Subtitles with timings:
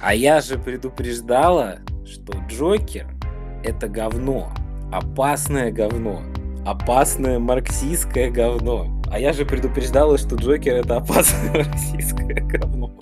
[0.00, 3.06] А я же предупреждала, что Джокер—
[3.64, 4.52] это говно.
[4.92, 6.22] Опасное говно.
[6.66, 9.02] Опасное марксистское говно.
[9.10, 12.92] А я же предупреждала, что Джокер— это опасное марксистское говно.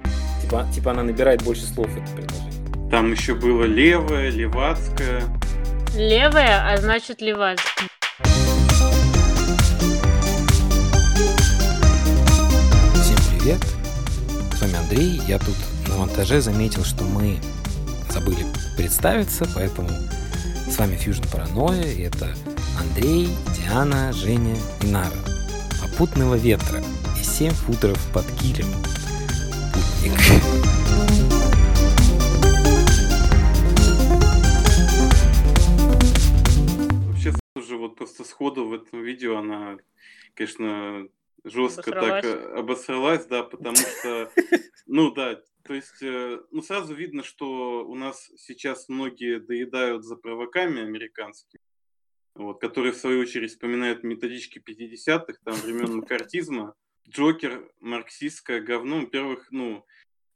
[0.40, 2.90] Типа, типа она набирает больше слов, это предложение.
[2.90, 5.22] Там еще было левое, левацкое.
[5.96, 7.88] Левая, а значит левацкая.
[13.02, 13.60] Всем привет!
[14.54, 15.20] С вами Андрей.
[15.26, 15.56] Я тут
[16.04, 17.38] монтаже заметил, что мы
[18.10, 18.44] забыли
[18.76, 19.88] представиться, поэтому
[20.68, 22.34] с вами Fusion Paranoia, и это
[22.78, 25.16] Андрей, Диана, Женя и Нара.
[25.80, 26.82] Попутного ветра
[27.18, 28.66] и 7 футеров под килем.
[29.72, 30.12] Путник.
[37.08, 39.78] Вообще уже вот просто сходу в этом видео она,
[40.34, 41.06] конечно,
[41.44, 42.24] жестко так Обосралась.
[42.24, 44.30] э, обосралась, да, потому что,
[44.86, 50.16] ну да, то есть, э, ну сразу видно, что у нас сейчас многие доедают за
[50.16, 51.62] провоками американскими,
[52.34, 56.74] вот, которые в свою очередь вспоминают методички 50-х, там, времен макартизма.
[57.08, 59.86] Джокер, марксистское говно, во-первых, ну,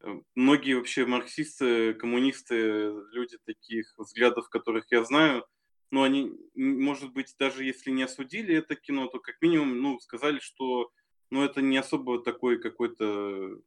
[0.01, 5.45] э, многие вообще марксисты, коммунисты, люди таких взглядов, которых я знаю,
[5.91, 10.39] ну, они, может быть, даже если не осудили это кино, то как минимум, ну, сказали,
[10.39, 10.91] что,
[11.31, 13.61] ну, это не особо такой какой-то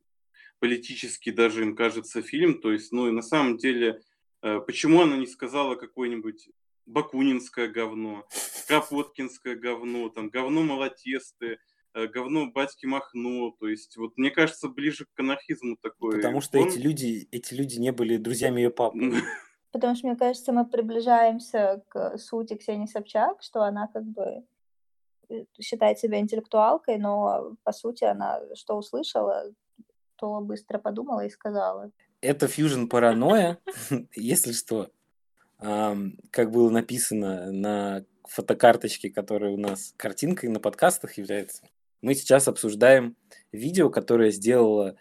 [0.61, 2.61] политический даже, им кажется, фильм.
[2.61, 3.99] То есть, ну, и на самом деле,
[4.43, 6.49] э, почему она не сказала какое-нибудь
[6.85, 8.27] бакунинское говно,
[8.67, 11.57] капоткинское говно, там, говно малотесты,
[11.95, 16.17] э, говно батьки Махно, то есть, вот мне кажется, ближе к анархизму такой.
[16.17, 18.99] Потому что Он- эти люди, эти люди не были друзьями ее папы.
[19.71, 24.43] Потому что, мне кажется, мы приближаемся к сути Ксении Собчак, что она как бы
[25.29, 29.51] э, считает себя интеллектуалкой, но по сути она что услышала,
[30.21, 31.91] то быстро подумала и сказала.
[32.21, 33.57] Это Fusion паранойя,
[34.15, 34.91] если что.
[35.57, 41.63] Как было написано на фотокарточке, которая у нас картинкой на подкастах является.
[42.01, 43.17] Мы сейчас обсуждаем
[43.51, 44.95] видео, которое сделала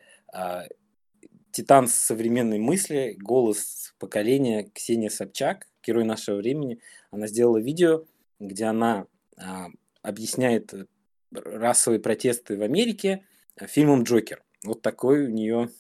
[1.53, 6.81] титан современной мысли, голос поколения Ксения Собчак, герой нашего времени.
[7.11, 8.05] Она сделала видео,
[8.39, 9.07] где она
[9.37, 9.69] а,
[10.03, 10.87] объясняет э,
[11.33, 13.25] расовые протесты в Америке
[13.57, 14.43] э, фильмом «Джокер».
[14.65, 15.71] Вот такой у нее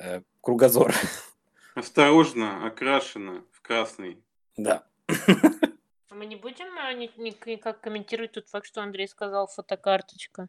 [0.00, 0.92] э, кругозор.
[1.74, 4.22] Осторожно, окрашено в красный.
[4.56, 4.86] Да.
[5.08, 6.66] А мы не будем
[6.98, 10.48] ни- никак комментировать тот факт, что Андрей сказал фотокарточка?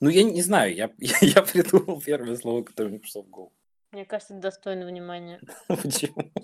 [0.00, 3.52] Ну, я не знаю, я, я придумал первое слово, которое мне пришло в голову.
[3.92, 5.40] Мне кажется, это достойно внимания.
[5.68, 6.32] Почему?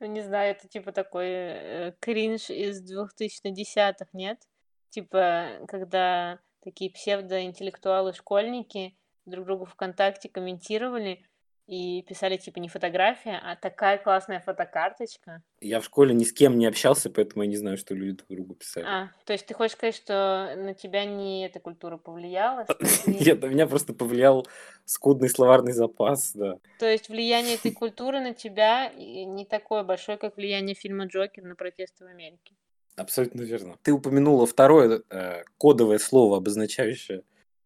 [0.00, 4.40] Ну, не знаю, это типа такой э, кринж из 2010-х, нет?
[4.88, 11.24] Типа, когда такие псевдоинтеллектуалы-школьники друг другу ВКонтакте комментировали
[11.68, 15.42] и писали типа не фотография, а такая классная фотокарточка.
[15.60, 18.30] Я в школе ни с кем не общался, поэтому я не знаю, что люди друг
[18.30, 18.84] другу писали.
[18.84, 22.66] А, то есть ты хочешь сказать, что на тебя не эта культура повлияла?
[23.06, 24.44] Нет, на меня просто повлиял
[24.84, 26.58] скудный словарный запас, да.
[26.80, 31.54] То есть влияние этой культуры на тебя не такое большое, как влияние фильма «Джокер» на
[31.54, 32.56] протесты в Америке.
[32.96, 33.76] Абсолютно верно.
[33.82, 37.22] Ты упомянула второе э, кодовое слово, обозначающее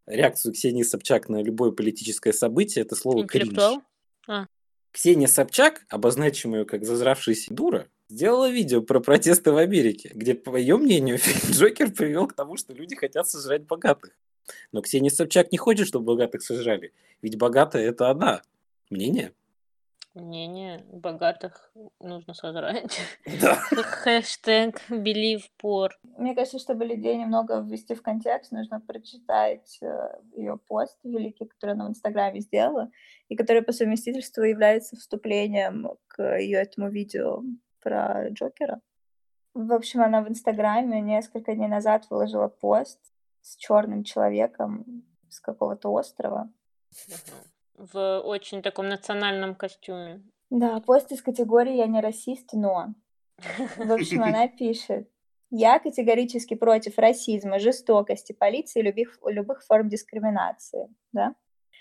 [0.07, 2.85] реакцию Ксении Собчак на любое политическое событие.
[2.85, 3.45] Это слово кринж.
[3.45, 3.83] Интеллектуал?
[4.93, 10.57] Ксения Собчак, обозначим ее как зазравшаяся дура, сделала видео про протесты в Америке, где, по
[10.57, 14.17] ее мнению, фильм Джокер привел к тому, что люди хотят сожрать богатых.
[14.73, 16.93] Но Ксения Собчак не хочет, чтобы богатых сожрали,
[17.23, 18.43] ведь богатая это она.
[18.91, 19.33] Мнение?
[20.21, 23.01] Мнение богатых нужно сожрать.
[23.41, 23.55] Да.
[23.55, 25.91] Хэштег believe poor.
[26.19, 29.81] Мне кажется, чтобы людей немного ввести в контекст, нужно прочитать
[30.37, 32.91] ее пост великий, который она в Инстаграме сделала,
[33.29, 37.43] и который по совместительству является вступлением к ее этому видео
[37.81, 38.81] про Джокера.
[39.55, 43.01] В общем, она в Инстаграме несколько дней назад выложила пост
[43.41, 46.51] с черным человеком с какого-то острова.
[47.81, 50.23] В очень таком национальном костюме.
[50.51, 52.89] Да, пост из категории «Я не расист, но...»
[53.79, 55.09] В общем, она пишет.
[55.51, 60.89] Я категорически против расизма, жестокости, полиции и любых, любых форм дискриминации.
[61.13, 61.35] Да?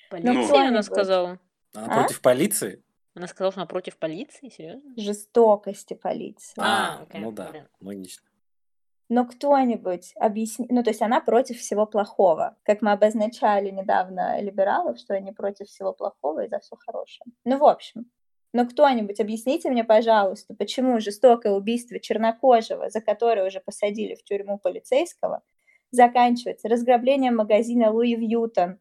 [0.10, 0.86] Полиция, она кто-нибудь.
[0.86, 1.40] сказала.
[1.76, 2.00] Она А?
[2.02, 2.82] против полиции?
[3.14, 4.48] Она сказала, что она против полиции?
[4.50, 4.94] Серьезно?
[4.96, 6.54] Жестокости полиции.
[6.58, 7.52] А, окей, ну да,
[7.82, 8.26] логично.
[9.10, 10.68] Но кто-нибудь объясни...
[10.70, 12.56] Ну, то есть она против всего плохого.
[12.64, 17.26] Как мы обозначали недавно либералов, что они против всего плохого и за все хорошее.
[17.44, 18.06] Ну, в общем.
[18.54, 24.58] Но кто-нибудь объясните мне, пожалуйста, почему жестокое убийство чернокожего, за которое уже посадили в тюрьму
[24.58, 25.42] полицейского,
[25.92, 28.80] заканчивается разграблением магазина Луи Вьютон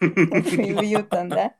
[0.00, 1.54] в Ютон, да,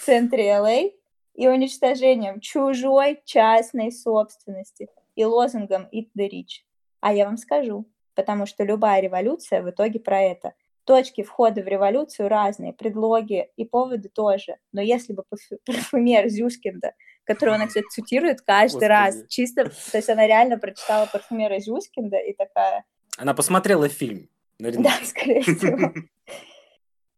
[0.00, 0.90] в центре ЛА,
[1.34, 6.62] и уничтожением чужой частной собственности и лозунгом «Eat the rich».
[7.04, 10.54] А я вам скажу, потому что любая революция в итоге про это.
[10.84, 14.56] Точки входа в революцию разные, предлоги и поводы тоже.
[14.72, 15.22] Но если бы
[15.66, 18.88] парфюмер Зюскинда, которого она, кстати, цитирует каждый Господи.
[18.88, 22.86] раз, чисто, то есть она реально прочитала парфюмера Зюскинда и такая...
[23.18, 24.30] Она посмотрела фильм.
[24.58, 25.92] Да, скорее всего.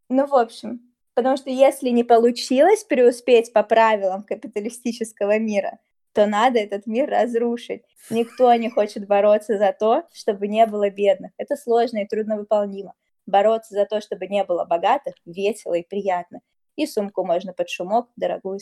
[0.08, 0.80] Ну, в общем,
[1.14, 5.78] потому что если не получилось преуспеть по правилам капиталистического мира,
[6.16, 7.82] то надо этот мир разрушить.
[8.08, 11.32] Никто не хочет бороться за то, чтобы не было бедных.
[11.36, 12.94] Это сложно и трудновыполнимо.
[13.26, 16.40] Бороться за то, чтобы не было богатых, весело и приятно.
[16.74, 18.60] И сумку можно под шумок дорогую.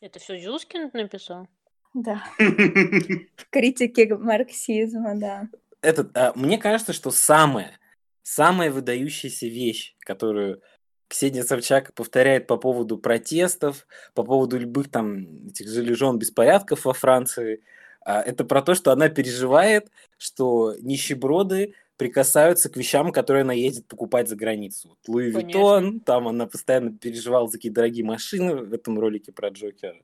[0.00, 1.48] Это все Зюскин написал?
[1.92, 2.24] Да.
[2.38, 5.48] В критике марксизма, да.
[5.82, 7.78] Этот, а, мне кажется, что самое,
[8.22, 10.62] самая выдающаяся вещь, которую
[11.10, 17.62] Ксения Собчак повторяет по поводу протестов, по поводу любых там этих железжен беспорядков во Франции,
[18.02, 23.88] а, это про то, что она переживает, что нищеброды прикасаются к вещам, которые она едет
[23.88, 24.96] покупать за границу.
[25.08, 29.96] Луи Виттон, там она постоянно переживала за какие дорогие машины в этом ролике про Джокера.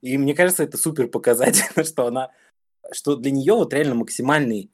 [0.00, 2.30] И мне кажется, это супер показательно, что она,
[2.92, 4.70] что для нее вот реально максимальный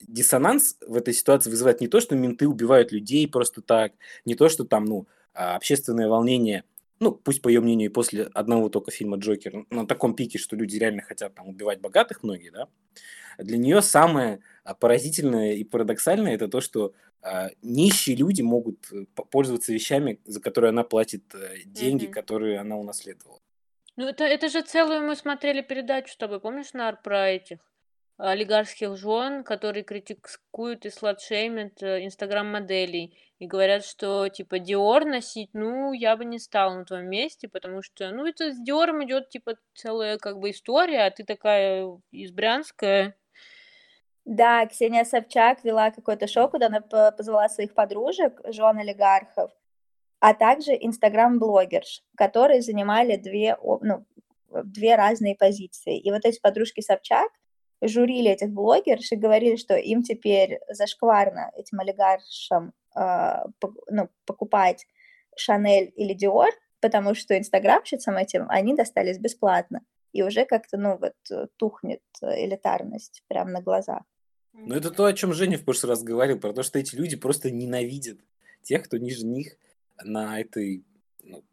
[0.00, 3.92] диссонанс в этой ситуации вызывает не то, что менты убивают людей просто так,
[4.24, 6.64] не то, что там, ну, а, общественное волнение
[7.00, 10.54] ну, пусть по ее мнению, и после одного только фильма «Джокер» на таком пике, что
[10.54, 12.68] люди реально хотят там убивать богатых многие, да,
[13.38, 16.92] для нее самое а, поразительное и парадоксальное это то, что
[17.22, 22.12] э, нищие люди могут э, пользоваться вещами, за которые она платит э, деньги, mm-hmm.
[22.12, 23.40] которые она унаследовала.
[23.96, 27.58] Ну, это, это же целую мы смотрели передачу с тобой, помнишь, Нар, про этих
[28.20, 35.92] олигарских жен, которые критикуют и сладшеймят э, инстаграм-моделей и говорят, что типа Диор носить, ну,
[35.94, 39.54] я бы не стала на твоем месте, потому что, ну, это с Диором идет типа
[39.74, 43.14] целая как бы история, а ты такая из Брянска.
[44.26, 49.50] Да, Ксения Собчак вела какое-то шоу, куда она позвала своих подружек, жен олигархов,
[50.18, 54.04] а также инстаграм-блогерш, которые занимали две, ну,
[54.50, 55.98] две разные позиции.
[55.98, 57.30] И вот эти подружки Собчак
[57.82, 63.44] журили этих блогерш и говорили, что им теперь зашкварно, этим олигаршам, э,
[63.88, 64.86] ну, покупать
[65.36, 66.50] Шанель или Диор,
[66.80, 69.82] потому что инстаграмщицам этим они достались бесплатно.
[70.12, 74.02] И уже как-то, ну, вот тухнет элитарность прямо на глазах.
[74.52, 77.16] Ну, это то, о чем Женя в прошлый раз говорил, про то, что эти люди
[77.16, 78.18] просто ненавидят
[78.62, 79.56] тех, кто ниже них
[80.02, 80.84] на этой
[81.22, 81.44] ну,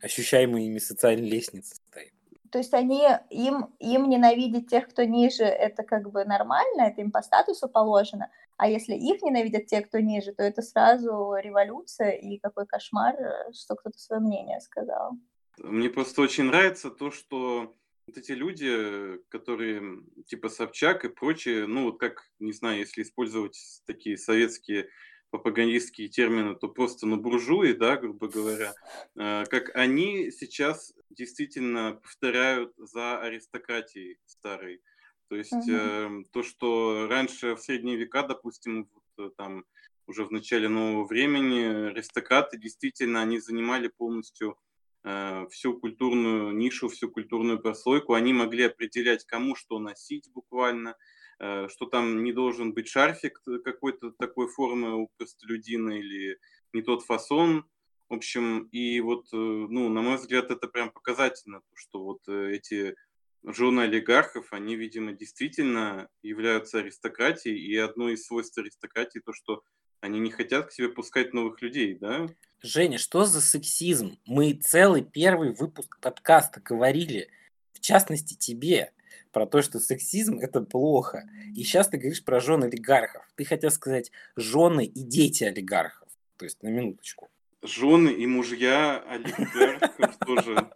[0.00, 2.12] ощущаемой ими социальной лестнице стоит.
[2.54, 7.10] То есть они, им, им ненавидеть тех, кто ниже, это как бы нормально, это им
[7.10, 8.30] по статусу положено.
[8.56, 13.16] А если их ненавидят те, кто ниже, то это сразу революция и какой кошмар,
[13.52, 15.14] что кто-то свое мнение сказал.
[15.58, 17.74] Мне просто очень нравится то, что
[18.06, 23.58] вот эти люди, которые типа Собчак и прочие, ну вот как, не знаю, если использовать
[23.84, 24.90] такие советские
[25.34, 28.72] пропагандистские термины, то просто на буржуи, да, грубо говоря,
[29.16, 34.80] э, как они сейчас действительно повторяют за аристократией старой.
[35.28, 36.22] То есть mm-hmm.
[36.22, 39.64] э, то, что раньше в средние века, допустим, вот, э, там
[40.06, 44.56] уже в начале нового времени аристократы действительно они занимали полностью
[45.02, 48.12] э, всю культурную нишу, всю культурную прослойку.
[48.12, 50.94] Они могли определять, кому что носить буквально,
[51.38, 56.38] что там не должен быть шарфик какой-то такой формы у простолюдина или
[56.72, 57.66] не тот фасон.
[58.08, 62.52] В общем, и вот, э, ну, на мой взгляд, это прям показательно, что вот э,
[62.52, 62.94] эти
[63.42, 69.62] жены олигархов, они, видимо, действительно являются аристократией, и одно из свойств аристократии то, что
[70.00, 72.28] они не хотят к себе пускать новых людей, да?
[72.60, 74.18] Женя, что за сексизм?
[74.26, 77.30] Мы целый первый выпуск подкаста говорили,
[77.72, 78.92] в частности тебе,
[79.34, 81.28] про то, что сексизм это плохо.
[81.54, 83.28] И сейчас ты говоришь про жен олигархов.
[83.34, 86.08] Ты хотел сказать жены и дети олигархов.
[86.38, 87.28] То есть на минуточку.
[87.60, 90.70] Жены и мужья олигархов тоже.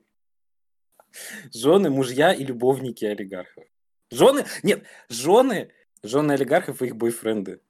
[1.54, 3.64] Жены, мужья и любовники олигархов.
[4.10, 5.70] Жены, нет, жены,
[6.02, 7.60] жены олигархов и их бойфренды.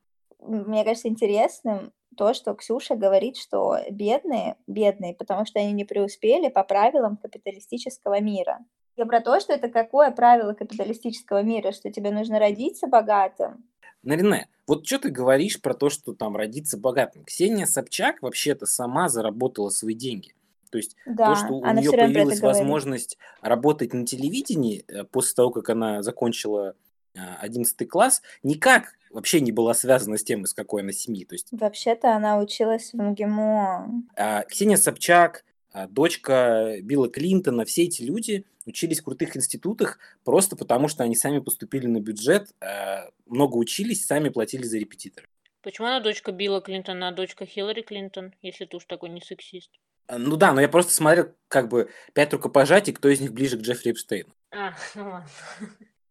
[0.40, 6.48] Мне кажется интересным то, что Ксюша говорит, что бедные, бедные, потому что они не преуспели
[6.48, 8.58] по правилам капиталистического мира.
[8.98, 13.64] Я про то, что это какое правило капиталистического мира, что тебе нужно родиться богатым.
[14.02, 17.24] Нарине, вот что ты говоришь про то, что там родиться богатым?
[17.24, 20.34] Ксения Собчак вообще-то сама заработала свои деньги.
[20.70, 25.50] То есть да, то, что у нее появилась возможность работать на телевидении э, после того,
[25.50, 26.74] как она закончила
[27.14, 31.24] 11 класс, никак вообще не была связана с тем, из какой она семьи.
[31.24, 34.02] То есть, Вообще-то она училась в МГИМО.
[34.16, 40.56] а, Ксения Собчак, а, дочка Билла Клинтона, все эти люди учились в крутых институтах просто
[40.56, 45.26] потому, что они сами поступили на бюджет, а, много учились, сами платили за репетиторы.
[45.62, 49.70] Почему она дочка Билла Клинтона, а дочка Хиллари Клинтон, если ты уж такой не сексист?
[50.06, 53.58] А, Ну да, но я просто смотрел как бы пять рукопожатий, кто из них ближе
[53.58, 54.32] к Джеффри Эпштейну.
[54.50, 55.28] А, ну ладно.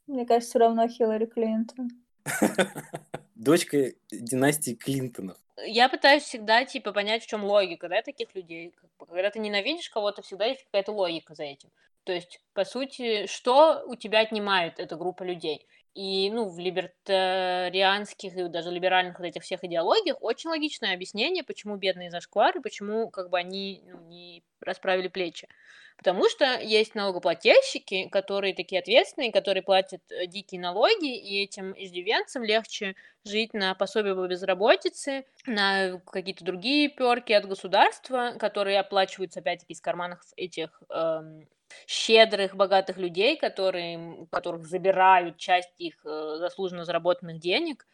[0.08, 1.90] Мне кажется, все равно Хиллари Клинтон.
[3.36, 5.38] Дочка династии Клинтонов.
[5.66, 8.74] Я пытаюсь всегда, типа, понять, в чем логика, да, таких людей.
[9.00, 11.70] Когда ты ненавидишь кого-то, всегда есть какая-то логика за этим.
[12.08, 15.68] То есть, по сути, что у тебя отнимает эта группа людей?
[15.94, 21.76] И, ну, в либертарианских и даже либеральных вот этих всех идеологиях очень логичное объяснение, почему
[21.76, 25.50] бедные зашквары, почему, как бы, они ну, не расправили плечи.
[25.98, 32.46] Потому что есть налогоплательщики, которые такие ответственные, которые платят э, дикие налоги, и этим иждивенцам
[32.46, 32.96] легче
[33.26, 39.82] жить на пособие по безработице, на какие-то другие перки от государства, которые оплачиваются опять-таки из
[39.82, 41.50] карманов этих эм,
[41.88, 47.88] щедрых, богатых людей, которые, которых забирают часть их э, заслуженно заработанных денег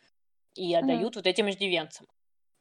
[0.55, 2.07] и отдают вот этим иждивенцам.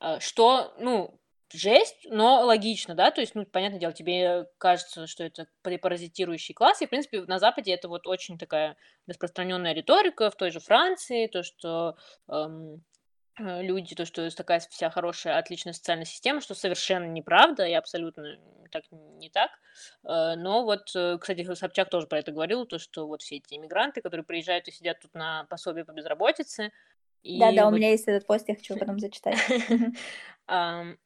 [0.00, 1.18] Э, Что, ну,
[1.52, 6.54] жесть, но логично, да, то есть, ну, понятное дело, тебе кажется, что это пара- паразитирующий
[6.54, 8.76] класс, и, в принципе, на Западе это вот очень такая
[9.06, 11.96] распространенная риторика, в той же Франции, то, что
[12.28, 12.82] эм,
[13.38, 18.36] люди, то, что такая вся хорошая, отличная социальная система, что совершенно неправда и абсолютно
[18.70, 19.50] так не так.
[20.04, 23.54] Э, Но вот, э, кстати, Собчак тоже про это говорил, то, что вот все эти
[23.54, 26.72] иммигранты, которые приезжают и сидят тут на пособие по безработице,
[27.34, 29.38] Да-да, у вот меня есть этот пост, я хочу потом зачитать.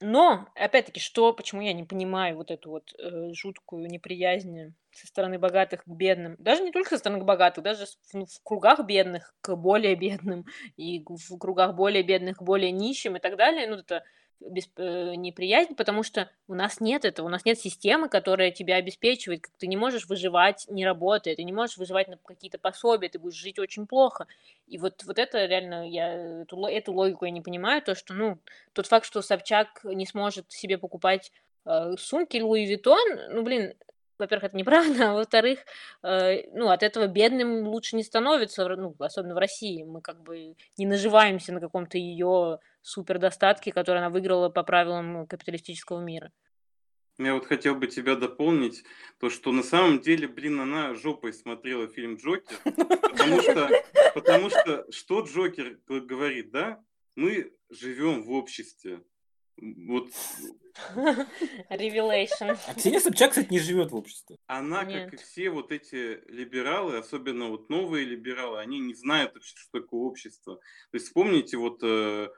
[0.00, 5.38] Но, опять-таки, что, почему я не понимаю вот эту вот э, жуткую неприязнь со стороны
[5.38, 9.34] богатых к бедным, даже не только со стороны богатых, даже в, ну, в кругах бедных
[9.42, 10.46] к более бедным
[10.76, 14.02] и в кругах более бедных к более нищим и так далее, ну это
[14.40, 18.76] без, э, неприязнь, потому что у нас нет этого, у нас нет системы, которая тебя
[18.76, 23.08] обеспечивает, как ты не можешь выживать, не работая, ты не можешь выживать на какие-то пособия,
[23.08, 24.26] ты будешь жить очень плохо.
[24.66, 28.38] И вот, вот это реально, я эту, эту логику я не понимаю, то, что, ну,
[28.72, 31.32] тот факт, что Собчак не сможет себе покупать
[31.64, 33.74] э, сумки Луи Виттон, ну, блин,
[34.18, 35.60] во-первых, это неправда, а во-вторых,
[36.02, 39.82] э, ну, от этого бедным лучше не становится, ну, особенно в России.
[39.82, 45.26] Мы как бы не наживаемся на каком-то ее супер достатке, который она выиграла по правилам
[45.26, 46.32] капиталистического мира.
[47.18, 48.84] Я вот хотел бы тебя дополнить,
[49.18, 53.70] то, что на самом деле, блин, она жопой смотрела фильм «Джокер», потому что,
[54.14, 56.82] потому что что Джокер говорит, да?
[57.14, 59.00] Мы живем в обществе.
[59.58, 60.10] Вот
[61.70, 62.58] Revelation.
[62.66, 64.36] А Ксения Собчак, кстати, не живет в обществе.
[64.46, 65.14] она, как Нет.
[65.14, 70.00] и все вот эти либералы, особенно вот новые либералы, они не знают вообще, что такое
[70.00, 70.56] общество.
[70.56, 72.28] То есть вспомните, вот, э,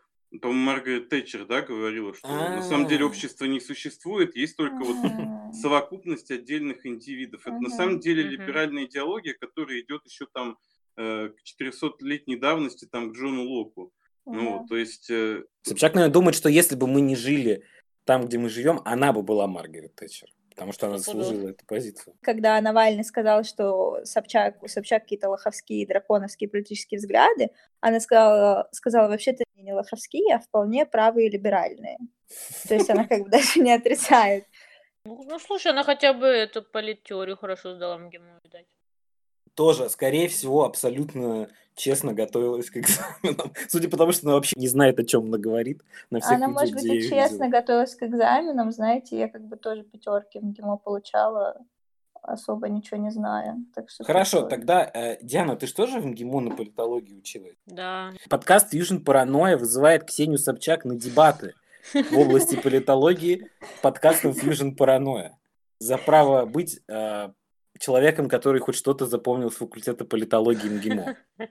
[0.41, 3.07] по-моему, Маргарет Тэтчер, да, говорила, что на самом деле А.
[3.09, 7.47] общество не существует, есть только вот совокупность отдельных индивидов.
[7.47, 10.57] Это на самом деле либеральная идеология, которая идет еще там
[10.97, 13.88] э, к 400-летней давности там к Джону Локу.
[14.35, 17.65] Ну, то есть э, Собчак, наверное, думает, что если бы мы не жили
[18.05, 20.29] там, где мы живем, она бы была Маргарет Тэтчер.
[20.51, 21.25] Потому что она Стопудово.
[21.25, 22.17] заслужила эту позицию.
[22.21, 29.09] Когда Навальный сказал, что Собчак, у Собчак какие-то лоховские, драконовские политические взгляды, она сказала, сказала
[29.09, 31.99] вообще-то не лоховские, а вполне правые и либеральные.
[32.67, 34.47] То есть она как бы даже не отрицает.
[35.05, 38.67] Ну, ну, слушай, она хотя бы эту политеорию хорошо сдала МГИМО, видать.
[39.55, 43.53] Тоже, скорее всего, абсолютно честно готовилась к экзаменам.
[43.69, 45.83] Судя по тому, что она вообще не знает, о чем она говорит.
[46.11, 47.51] На всех Она, может быть, и честно видел.
[47.51, 51.65] готовилась к экзаменам, знаете, я как бы тоже пятерки в МГИМО получала,
[52.21, 53.57] особо ничего не зная.
[53.75, 54.51] Так что Хорошо, такое.
[54.51, 57.57] тогда, э, Диана, ты что же в МГИМО на политологии училась?
[57.67, 58.13] Да.
[58.29, 61.55] Подкаст Fusion Паранойя вызывает Ксению Собчак на дебаты
[61.95, 63.49] в области политологии
[63.83, 65.39] подкастом Fusion Паранойя
[65.79, 67.31] за право быть э,
[67.79, 71.17] человеком, который хоть что-то запомнил с факультета политологии МГИМО.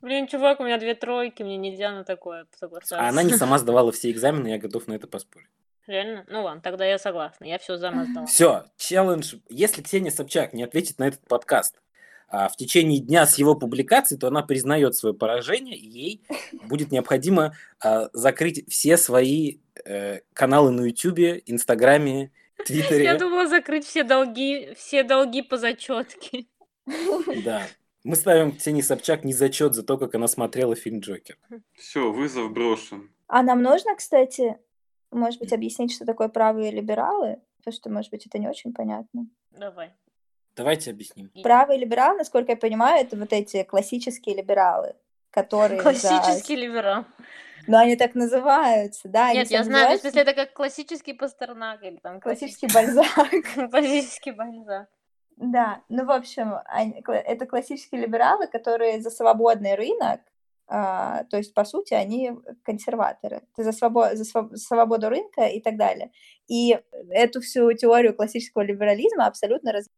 [0.00, 2.98] Блин, чувак, у меня две тройки, мне нельзя на такое соглашаться.
[2.98, 5.48] А она не сама сдавала все экзамены, я готов на это поспорить.
[5.86, 6.24] Реально?
[6.28, 7.44] Ну ладно, тогда я согласна.
[7.44, 8.26] Я все сама сдала.
[8.26, 9.36] Все, челлендж.
[9.48, 11.80] Если Ксения Собчак не ответит на этот подкаст
[12.28, 16.26] а, в течение дня с его публикации, то она признает свое поражение, и ей
[16.64, 23.18] будет необходимо а, закрыть все свои э, каналы на Ютубе, Инстаграме, Я Твиттере.
[23.18, 26.46] думала закрыть все долги, все долги по зачетке.
[27.44, 27.62] Да.
[28.04, 31.38] Мы ставим Ксении Собчак не зачет за то, как она смотрела фильм Джокер.
[31.72, 33.10] все, вызов брошен.
[33.28, 34.58] А нам нужно, кстати,
[35.10, 37.40] может быть, объяснить, что такое правые либералы?
[37.58, 39.26] Потому что, может быть, это не очень понятно.
[39.50, 39.92] Давай.
[40.54, 41.30] Давайте объясним.
[41.42, 44.94] Правые либералы, насколько я понимаю, это вот эти классические либералы,
[45.30, 45.82] которые за...
[45.82, 47.06] Классический либерал.
[47.66, 49.32] Ну, они так называются, да?
[49.32, 53.06] Нет, я знаю, в смысле, это как классический Пастернак или там классический бальзак.
[53.70, 54.88] классический Бальзак.
[55.36, 60.20] Да, ну, в общем, они- это классические либералы, которые за свободный рынок,
[60.66, 64.24] а, то есть, по сути, они консерваторы, Ты за, свобо- за
[64.56, 66.10] свободу рынка и так далее.
[66.46, 66.78] И
[67.10, 69.88] эту всю теорию классического либерализма абсолютно раз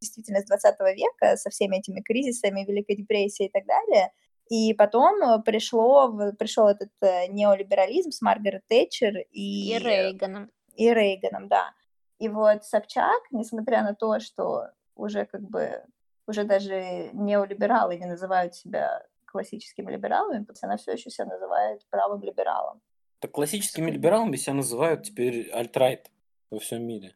[0.00, 4.12] действительность 20 века со всеми этими кризисами, Великой депрессией и так далее.
[4.52, 10.50] И потом э, пришло, пришел этот э, неолиберализм с Маргарет Тэтчер и, И Рейганом.
[10.76, 11.72] и Рейганом, да.
[12.18, 15.82] И вот Собчак, несмотря на то, что уже как бы,
[16.26, 22.82] уже даже неолибералы не называют себя классическими либералами, она все еще себя называет правым либералом.
[23.20, 26.10] Так классическими либералами себя называют теперь альтрайт
[26.50, 27.14] во всем мире.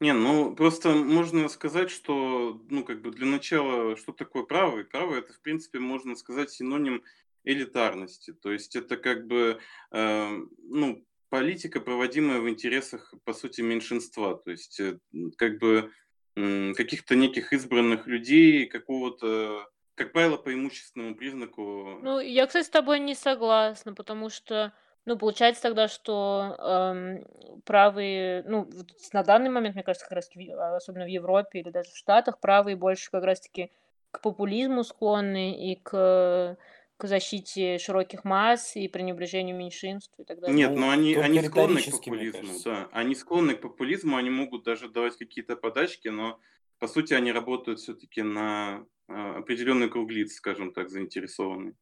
[0.00, 4.80] Не, ну просто можно сказать, что, ну, как бы для начала, что такое право?
[4.80, 7.02] И право это, в принципе, можно сказать, синоним
[7.44, 8.32] элитарности.
[8.32, 9.58] То есть это как бы,
[9.92, 10.28] э,
[10.58, 14.36] ну, политика, проводимая в интересах, по сути, меньшинства.
[14.36, 14.98] То есть э,
[15.36, 15.92] как бы
[16.36, 21.98] м, каких-то неких избранных людей, какого-то, как правило, по имущественному признаку.
[22.02, 24.72] Ну, я, кстати, с тобой не согласна, потому что,
[25.06, 27.24] ну, получается тогда, что эм,
[27.64, 30.30] правые, ну, вот на данный момент, мне кажется, как раз,
[30.74, 33.70] особенно в Европе или даже в Штатах, правые больше как раз-таки
[34.10, 36.58] к популизму склонны и к,
[36.96, 40.56] к защите широких масс и пренебрежению меньшинств и так далее.
[40.56, 42.88] Нет, Ну, но они, только они склонны к популизму, да.
[42.90, 46.40] Они склонны к популизму, они могут даже давать какие-то подачки, но
[46.80, 51.74] по сути они работают все-таки на а, определенный круг лиц, скажем так, заинтересованный.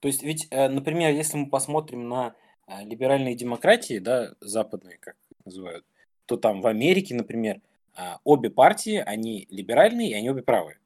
[0.00, 2.34] То есть ведь, э, например, если мы посмотрим на
[2.82, 5.84] либеральные демократии, да, западные, как их называют,
[6.26, 7.60] то там в Америке, например,
[7.94, 10.78] а, обе партии, они либеральные, и они обе правые.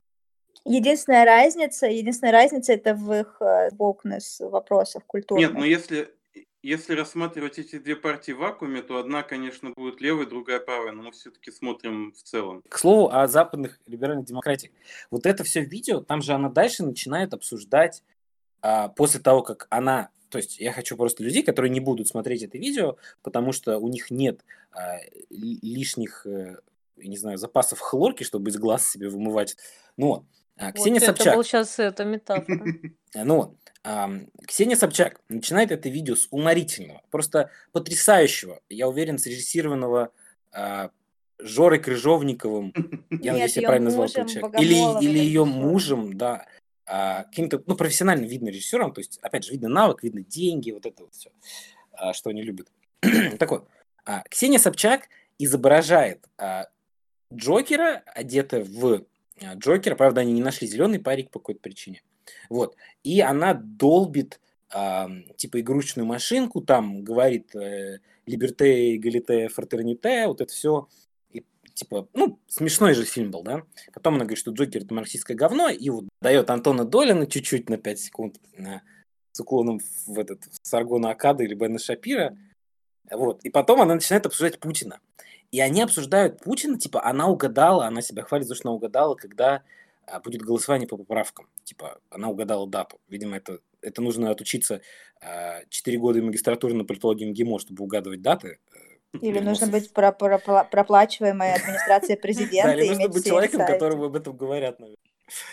[0.65, 5.51] Единственная разница, единственная разница это в их э, wokeness вопросов культурных.
[5.51, 6.09] Нет, но если,
[6.63, 11.03] если рассматривать эти две партии в вакууме, то одна, конечно, будет левой, другая правой, но
[11.03, 12.63] мы все-таки смотрим в целом.
[12.67, 14.73] К слову о западных либеральных демократиях.
[15.11, 18.03] Вот это все видео, там же она дальше начинает обсуждать
[18.63, 20.09] а, после того, как она...
[20.35, 23.87] То есть я хочу просто людей, которые не будут смотреть это видео, потому что у
[23.87, 24.97] них нет а,
[25.31, 26.57] ли- лишних, э,
[26.97, 29.57] не знаю, запасов хлорки, чтобы из глаз себе вымывать.
[29.97, 30.25] Ну, вот.
[30.57, 31.27] А, Ксения вот Собчак.
[31.29, 32.67] это был сейчас это метафора.
[33.15, 33.57] А, Ну,
[34.45, 40.11] Ксения Собчак начинает это видео с уморительного, просто потрясающего, я уверен, срежиссированного
[40.51, 40.91] а,
[41.39, 42.73] Жорой Крыжовниковым,
[43.11, 46.47] я надеюсь, я правильно назвал или, или ее мужем, да,
[46.85, 51.05] каким-то, ну, профессионально видно режиссером, то есть, опять же, видно навык, видно деньги, вот это
[51.05, 51.31] вот все,
[52.13, 52.71] что они любят.
[53.39, 53.69] так вот,
[54.05, 56.67] а, Ксения Собчак изображает а,
[57.33, 59.05] Джокера, одетая в
[59.41, 62.03] а, Джокера, правда, они не нашли зеленый парик по какой-то причине.
[62.49, 62.77] Вот.
[63.03, 70.53] И она долбит а, типа игрушечную машинку, там говорит э, либерте, эгалите, фратерните, вот это
[70.53, 70.89] все.
[71.75, 73.65] Типа, ну, смешной же фильм был, да?
[73.93, 77.79] Потом она говорит, что Джокер это марксистское говно, и вот дает Антона Долина чуть-чуть на
[77.79, 78.83] 5 секунд на,
[79.33, 82.37] с уклоном в этот в Саргона Акада или Бена Шапира.
[83.11, 83.45] Вот.
[83.45, 85.01] И потом она начинает обсуждать Путина.
[85.51, 89.63] И они обсуждают Путина, типа, она угадала, она себя хвалит, за что она угадала, когда
[90.07, 91.49] а, будет голосование по поправкам.
[91.65, 93.01] Типа, она угадала дату.
[93.09, 94.81] Видимо, это, это нужно отучиться
[95.21, 98.59] а, 4 года магистратуры на политологии МГИМО, чтобы угадывать даты.
[99.15, 103.67] Э, Или нужно быть про- про- про- проплачиваемой администрацией президента Да, или нужно быть человеком,
[103.67, 104.99] которому об этом говорят, наверное.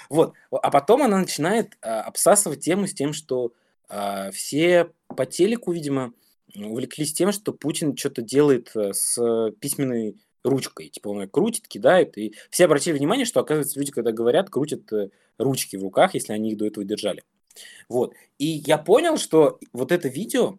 [0.09, 0.33] Вот.
[0.51, 3.53] А потом она начинает а, обсасывать тему с тем, что
[3.89, 6.13] а, все по телеку, видимо,
[6.55, 10.89] увлеклись тем, что Путин что-то делает э, с письменной ручкой.
[10.89, 12.17] Типа он её крутит, кидает.
[12.17, 16.33] И все обратили внимание, что, оказывается, люди, когда говорят, крутят э, ручки в руках, если
[16.33, 17.23] они их до этого держали.
[17.87, 18.13] Вот.
[18.37, 20.57] И я понял, что вот это видео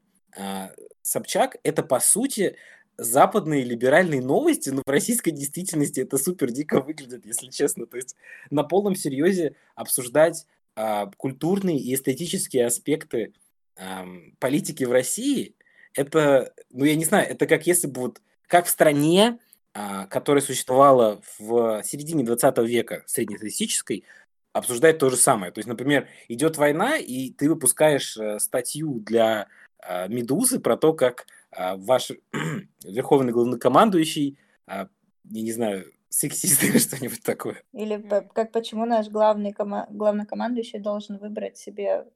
[1.02, 2.56] Собчак, это, по сути,
[2.96, 7.86] западные либеральные новости, но в российской действительности это супер дико выглядит, если честно.
[7.86, 8.16] То есть
[8.50, 13.32] на полном серьезе обсуждать а, культурные и эстетические аспекты
[13.76, 15.54] ам, политики в России,
[15.94, 19.38] это, ну я не знаю, это как если бы вот, как в стране,
[19.74, 24.04] а, которая существовала в середине 20 века, среднестатистической,
[24.52, 25.50] обсуждать то же самое.
[25.52, 29.48] То есть, например, идет война, и ты выпускаешь э, статью для
[29.82, 31.24] э, Медузы про то, как э,
[31.56, 32.12] ваш
[32.84, 34.86] верховный главнокомандующий, э,
[35.30, 37.62] я не знаю, сексист или что-нибудь такое.
[37.72, 38.00] Или
[38.34, 42.06] как почему наш главный кома- главнокомандующий должен выбрать себе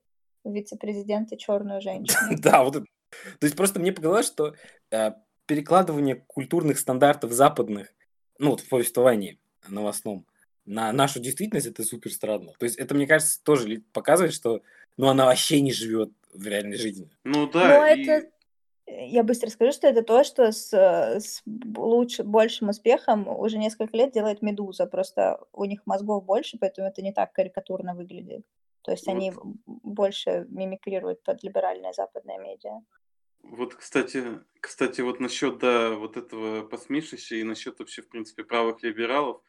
[0.44, 2.37] вице-президента черную женщину.
[2.38, 2.87] Да, вот это.
[3.38, 4.55] То есть просто мне показалось, что
[4.90, 5.12] э,
[5.46, 7.94] перекладывание культурных стандартов западных,
[8.38, 10.27] ну вот в повествовании новостном,
[10.64, 12.53] на нашу действительность, это супер странно.
[12.59, 14.62] То есть это, мне кажется, тоже показывает, что
[14.96, 17.09] ну, она вообще не живет в реальной жизни.
[17.25, 17.79] Ну да.
[17.79, 18.03] Но и...
[18.03, 18.29] это
[18.87, 24.12] я быстро скажу, что это то, что с, с лучше, большим успехом уже несколько лет
[24.12, 24.87] делает Медуза.
[24.87, 28.44] Просто у них мозгов больше, поэтому это не так карикатурно выглядит.
[28.83, 29.12] То есть вот.
[29.12, 29.33] они
[29.66, 32.81] больше мимикрируют под либеральное западное медиа.
[33.42, 38.83] Вот, кстати, кстати, вот насчет да, вот этого посмешища и насчет вообще, в принципе, правых
[38.83, 39.40] либералов,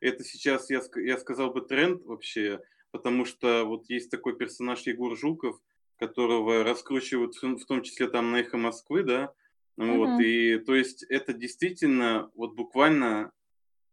[0.00, 5.16] это сейчас, я, я сказал бы, тренд вообще, потому что вот есть такой персонаж Егор
[5.16, 5.60] Жуков,
[6.06, 9.32] которого раскручивают в том числе там на «Эхо Москвы», да,
[9.78, 9.96] uh-huh.
[9.96, 13.32] вот, и то есть это действительно вот буквально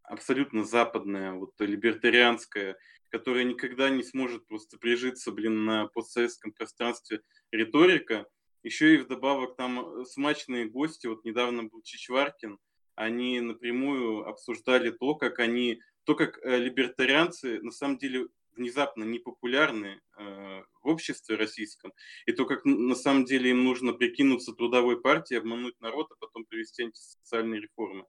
[0.04, 2.78] абсолютно западная, вот либертарианская,
[3.10, 7.22] которая никогда не сможет просто прижиться, блин, на постсоветском пространстве
[7.52, 8.26] риторика,
[8.64, 12.58] еще и вдобавок там смачные гости, вот недавно был Чичваркин,
[12.96, 18.28] они напрямую обсуждали то, как они, то, как э, либертарианцы на самом деле
[18.62, 21.92] внезапно непопулярны э, в обществе российском,
[22.28, 26.46] и то, как на самом деле им нужно прикинуться трудовой партией, обмануть народ, а потом
[26.46, 28.06] провести антисоциальные реформы.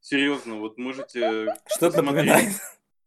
[0.00, 1.56] Серьезно, вот можете...
[1.66, 2.56] Что посмотреть,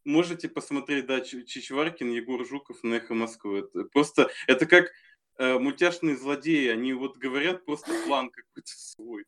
[0.04, 3.60] Можете посмотреть, да, Чичваркин, Егор Жуков на «Эхо Москвы».
[3.60, 4.92] Это просто, это как
[5.38, 9.26] э, мультяшные злодеи, они вот говорят просто план какой-то свой.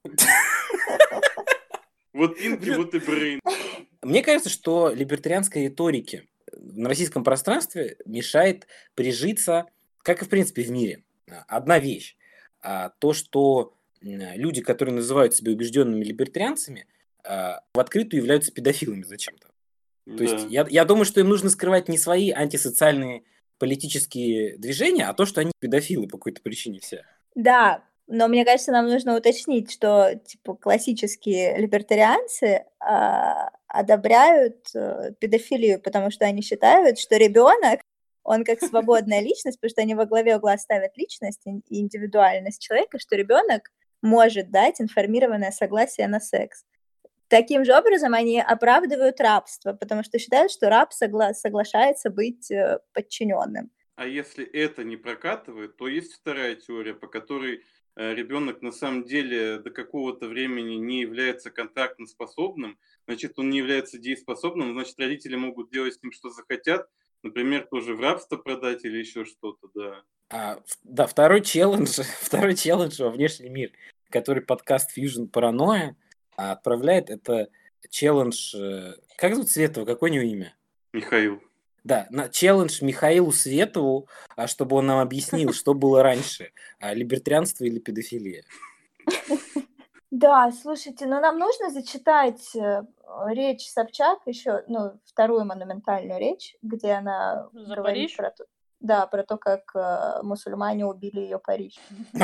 [2.14, 3.40] Вот Пинки, вот и Брейн.
[4.02, 9.66] Мне кажется, что либертарианской риторике на российском пространстве мешает прижиться,
[10.04, 11.04] как и в принципе в мире.
[11.48, 12.16] Одна вещь.
[12.62, 16.88] А, то, что люди, которые называют себя убежденными либертарианцами,
[17.24, 19.50] а, в открытую являются педофилами зачем-то.
[20.06, 20.18] Да.
[20.18, 23.24] То есть я, я думаю, что им нужно скрывать не свои антисоциальные
[23.58, 27.06] политические движения, а то, что они педофилы по какой-то причине все.
[27.36, 35.80] Да, но мне кажется, нам нужно уточнить, что типа классические либертарианцы а, одобряют э, педофилию,
[35.80, 37.82] потому что они считают, что ребенок
[38.24, 42.98] он как свободная личность, потому что они во главе угла ставят личность и индивидуальность человека,
[43.00, 43.70] что ребенок
[44.02, 46.64] может дать информированное согласие на секс.
[47.28, 52.80] Таким же образом они оправдывают рабство, потому что считают, что раб согла- соглашается быть э,
[52.94, 53.70] подчиненным.
[53.96, 57.64] А если это не прокатывает, то есть вторая теория, по которой
[58.00, 63.98] ребенок на самом деле до какого-то времени не является контактно способным, значит, он не является
[63.98, 66.90] дееспособным, значит, родители могут делать с ним, что захотят,
[67.24, 70.04] например, тоже в рабство продать или еще что-то, да.
[70.32, 73.72] А, да, второй челлендж, второй челлендж во внешний мир,
[74.10, 75.96] который подкаст Fusion Paranoia
[76.38, 77.50] отправляет, это
[77.90, 78.56] челлендж...
[78.56, 79.86] Э, как зовут Светова?
[79.86, 80.56] Какое у него имя?
[80.94, 81.42] Михаил.
[81.84, 87.64] Да, на челлендж Михаилу Светову, а чтобы он нам объяснил, что было раньше, а, либертарианство
[87.66, 88.44] или педофилия.
[90.12, 92.82] Да, слушайте, но нам нужно зачитать э,
[93.28, 98.18] речь Собчак, еще, ну, вторую монументальную речь, где она За говорит Париж?
[98.18, 98.46] про то,
[98.80, 101.76] да, про то, как э, мусульмане убили ее Париж.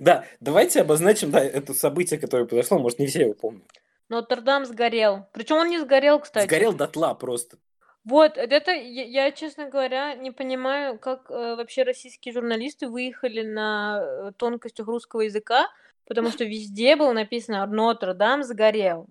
[0.00, 3.66] Да, давайте обозначим да, это событие, которое произошло, может, не все его помнят.
[4.08, 5.26] Нотр-Дам сгорел.
[5.32, 6.46] Причем он не сгорел, кстати.
[6.46, 7.58] Сгорел дотла просто.
[8.04, 13.98] Вот, это я, я, честно говоря, не понимаю, как э, вообще российские журналисты выехали на
[14.02, 15.68] э, тонкостях русского языка,
[16.06, 19.06] потому что везде было написано «Нотр-Дам сгорел».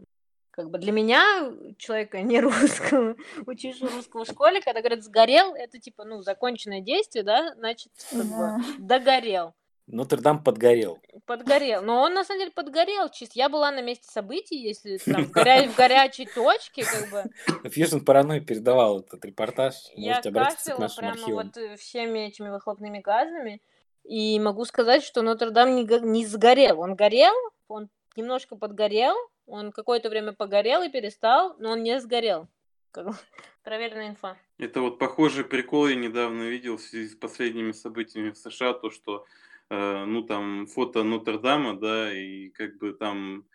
[0.51, 3.15] Как бы для меня, человека не русского,
[3.47, 8.25] учившего русского в школе, когда говорят «сгорел», это типа, ну, законченное действие, да, значит, как
[8.25, 9.56] бы догорел.
[9.88, 11.00] Нотр-Дам подгорел.
[11.26, 11.82] Подгорел.
[11.82, 13.10] Но он на самом деле подгорел.
[13.10, 17.24] Чисто я была на месте событий, если там в, горя- в горячей точке, как бы.
[17.69, 19.76] Fusion Paranoia передавал этот репортаж.
[19.96, 21.46] Я Можете обратиться к кашляла нашим прямо архивам.
[21.48, 23.62] вот э, всеми этими выхлопными газами.
[24.04, 26.80] И могу сказать, что Нотр-Дам не, не сгорел.
[26.80, 27.34] Он горел,
[27.67, 29.15] он немножко подгорел,
[29.46, 32.48] он какое-то время погорел и перестал, но он не сгорел.
[32.91, 33.13] Как бы
[33.63, 34.38] Проверенная инфа.
[34.58, 38.89] Это вот похожий прикол я недавно видел в связи с последними событиями в США, то,
[38.89, 39.26] что,
[39.74, 43.46] ну, там, фото Нотр-Дама, да, и как бы там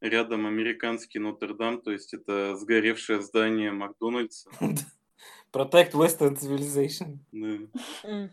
[0.00, 4.50] рядом американский Нотр-Дам, то есть это сгоревшее здание Макдональдса.
[5.52, 7.18] Protect Western Civilization.
[7.32, 8.30] Да.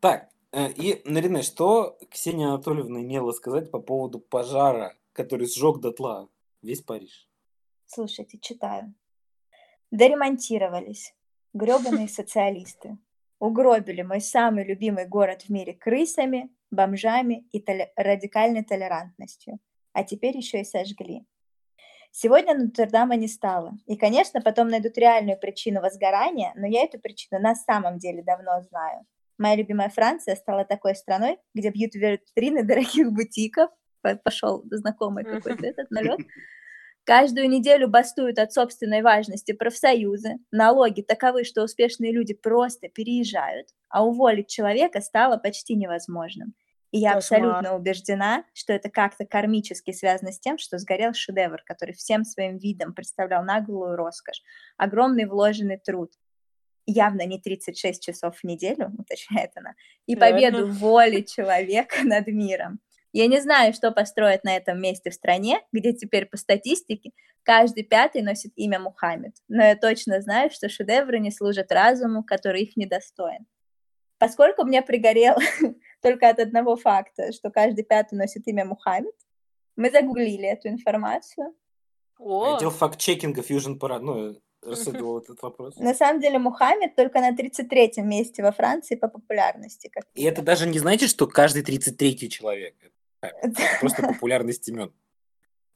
[0.00, 6.28] Так, э, и, Нарине, что Ксения Анатольевна имела сказать по поводу пожара, который сжег дотла
[6.62, 7.28] весь Париж?
[7.86, 8.94] Слушайте, читаю.
[9.90, 11.14] Доремонтировались.
[11.52, 12.98] грёбаные социалисты.
[13.38, 19.58] Угробили мой самый любимый город в мире крысами, бомжами и толе- радикальной толерантностью.
[19.92, 21.24] А теперь еще и сожгли.
[22.10, 23.72] Сегодня Нотр-Дама не стало.
[23.86, 28.62] И, конечно, потом найдут реальную причину возгорания, но я эту причину на самом деле давно
[28.62, 29.04] знаю.
[29.36, 33.70] Моя любимая Франция стала такой страной, где бьют витрины дорогих бутиков.
[34.22, 36.20] Пошел знакомый какой-то этот налет.
[37.04, 40.36] Каждую неделю бастуют от собственной важности профсоюзы.
[40.50, 46.54] Налоги таковы, что успешные люди просто переезжают, а уволить человека стало почти невозможным.
[46.94, 47.40] И я Кошмар.
[47.40, 52.56] абсолютно убеждена, что это как-то кармически связано с тем, что сгорел шедевр, который всем своим
[52.56, 54.40] видом представлял наглую роскошь,
[54.76, 56.12] огромный вложенный труд,
[56.86, 59.74] явно не 36 часов в неделю, уточняет она,
[60.06, 62.78] и победу воли человека над миром.
[63.12, 67.10] Я не знаю, что построят на этом месте в стране, где теперь по статистике
[67.42, 72.62] каждый пятый носит имя Мухаммед, но я точно знаю, что шедевры не служат разуму, который
[72.62, 73.46] их недостоин.
[74.18, 75.40] Поскольку мне пригорело
[76.04, 79.14] только от одного факта, что каждый пятый носит имя Мухаммед,
[79.74, 81.54] мы загуглили эту информацию.
[82.18, 85.76] О, Отдел факт-чекинга Fusion Parade, ну, расследовал этот вопрос.
[85.76, 89.88] На самом деле Мухаммед только на 33-м месте во Франции по популярности.
[89.88, 92.74] Как И это даже не значит, что каждый 33-й человек.
[93.22, 94.92] Это просто популярность имен.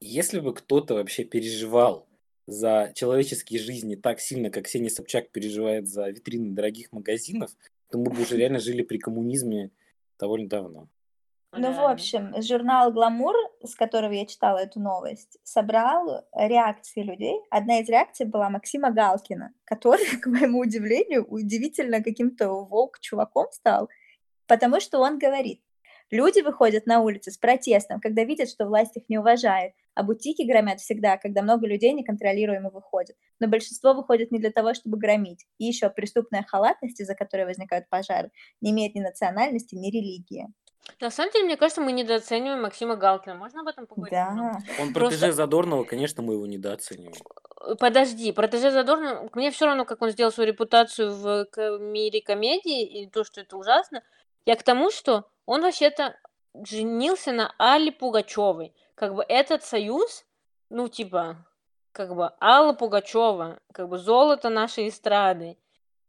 [0.01, 2.07] Если бы кто-то вообще переживал
[2.47, 7.51] за человеческие жизни так сильно, как Ксения Собчак переживает за витрины дорогих магазинов,
[7.91, 9.71] то мы бы уже реально жили при коммунизме
[10.19, 10.89] довольно давно.
[11.53, 17.41] Ну, в общем, журнал «Гламур», с которого я читала эту новость, собрал реакции людей.
[17.51, 23.89] Одна из реакций была Максима Галкина, который, к моему удивлению, удивительно каким-то волк-чуваком стал,
[24.47, 25.63] потому что он говорит,
[26.11, 30.42] люди выходят на улицы с протестом, когда видят, что власть их не уважает, а бутики
[30.42, 33.16] громят всегда, когда много людей неконтролируемо выходят.
[33.40, 35.47] Но большинство выходит не для того, чтобы громить.
[35.59, 40.47] И еще преступная халатность, из-за которой возникают пожары, не имеет ни национальности, ни религии.
[41.01, 43.35] На самом деле, мне кажется, мы недооцениваем Максима Галкина.
[43.35, 44.12] Можно об этом поговорить?
[44.12, 44.59] Да.
[44.81, 47.12] Он Просто- протеже Задорнова, конечно, мы его недооцениваем.
[47.61, 51.47] Э, Подожди, протеже Задорнова, мне все равно, как он сделал свою репутацию в
[51.81, 54.03] мире комедии, и то, что это ужасно.
[54.47, 56.15] Я к тому, что он вообще-то
[56.63, 58.75] женился на Алле Пугачевой.
[58.95, 60.27] Как бы этот союз,
[60.69, 61.47] ну, типа,
[61.93, 65.57] как бы Алла Пугачева, как бы золото нашей эстрады,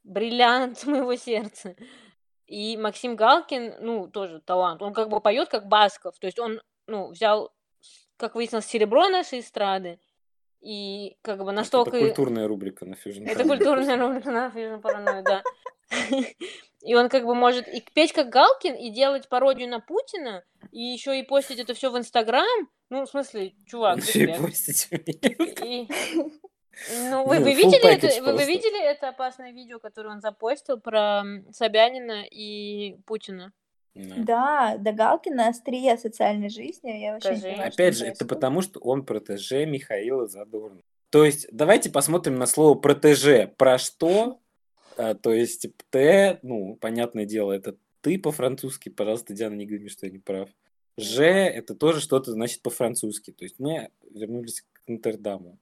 [0.03, 1.77] бриллиант моего сердца.
[2.47, 4.81] И Максим Галкин, ну, тоже талант.
[4.81, 6.19] Он как бы поет как Басков.
[6.19, 7.53] То есть он, ну, взял,
[8.17, 10.01] как выяснилось, серебро нашей эстрады.
[10.59, 11.95] И как бы настолько...
[11.95, 13.25] Это культурная рубрика на Fusion.
[13.25, 15.43] Это культурная рубрика на Fusion Paranoid, да.
[16.81, 20.81] И он как бы может и петь как Галкин, и делать пародию на Путина, и
[20.81, 22.45] еще и постить это все в Инстаграм.
[22.89, 24.87] Ну, в смысле, чувак, Он ещё и постить.
[24.91, 25.87] И-
[27.11, 30.79] Ну, вы, Ну, вы видели это, вы, вы видели это опасное видео, которое он запостил
[30.79, 33.51] про Собянина и Путина?
[33.95, 34.15] Да.
[34.17, 36.91] Да, до Галкина острие социальной жизни.
[36.91, 37.51] Я вообще не Скажи.
[37.51, 38.29] понимаю, что Опять же, это происходит.
[38.29, 40.81] потому, что он протеже Михаила Задорнова.
[41.09, 43.53] То есть, давайте посмотрим на слово протеже.
[43.57, 44.39] Про что?
[44.99, 48.89] А, то есть, Т, ну, понятное дело, это ты по-французски.
[48.89, 50.49] Пожалуйста, Диана, не говори, что я не прав.
[50.97, 53.31] Ж, это тоже что-то значит по-французски.
[53.31, 55.57] То есть, мы вернулись к Нотр-Даму.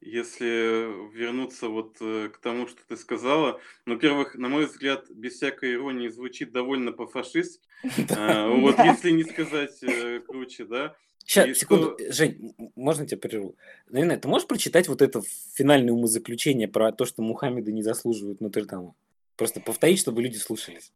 [0.00, 5.32] Если вернуться вот э, к тому, что ты сказала, ну, во-первых, на мой взгляд, без
[5.34, 7.66] всякой иронии звучит довольно по-фашистски.
[8.16, 10.96] А, Вот, если не сказать э, круче, да.
[11.26, 11.98] Сейчас, И секунду.
[12.08, 13.56] Жень, можно тебя прерву?
[13.88, 15.22] Наверное, ты можешь прочитать вот это
[15.54, 18.94] финальное умозаключение про то, что Мухаммеды не заслуживают Нотр-Дама?
[19.36, 20.92] Просто повторить, чтобы люди слушались.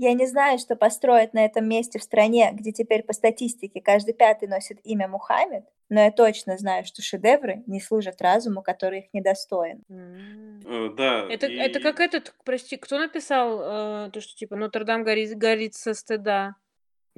[0.00, 4.14] Я не знаю, что построят на этом месте в стране, где теперь по статистике каждый
[4.14, 9.04] пятый носит имя Мухаммед, но я точно знаю, что шедевры не служат разуму, который их
[9.12, 9.82] недостоин.
[9.90, 11.26] Э, Да.
[11.28, 13.60] Это, это и- как этот, прости, кто написал
[14.06, 16.54] э, то, что типа Нотр-Дам горит, горит со стыда?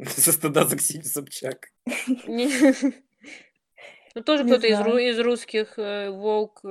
[0.16, 1.68] Со стыда за Ксению Собчак.
[4.16, 6.62] Ну, тоже кто-то из, русских э, волк,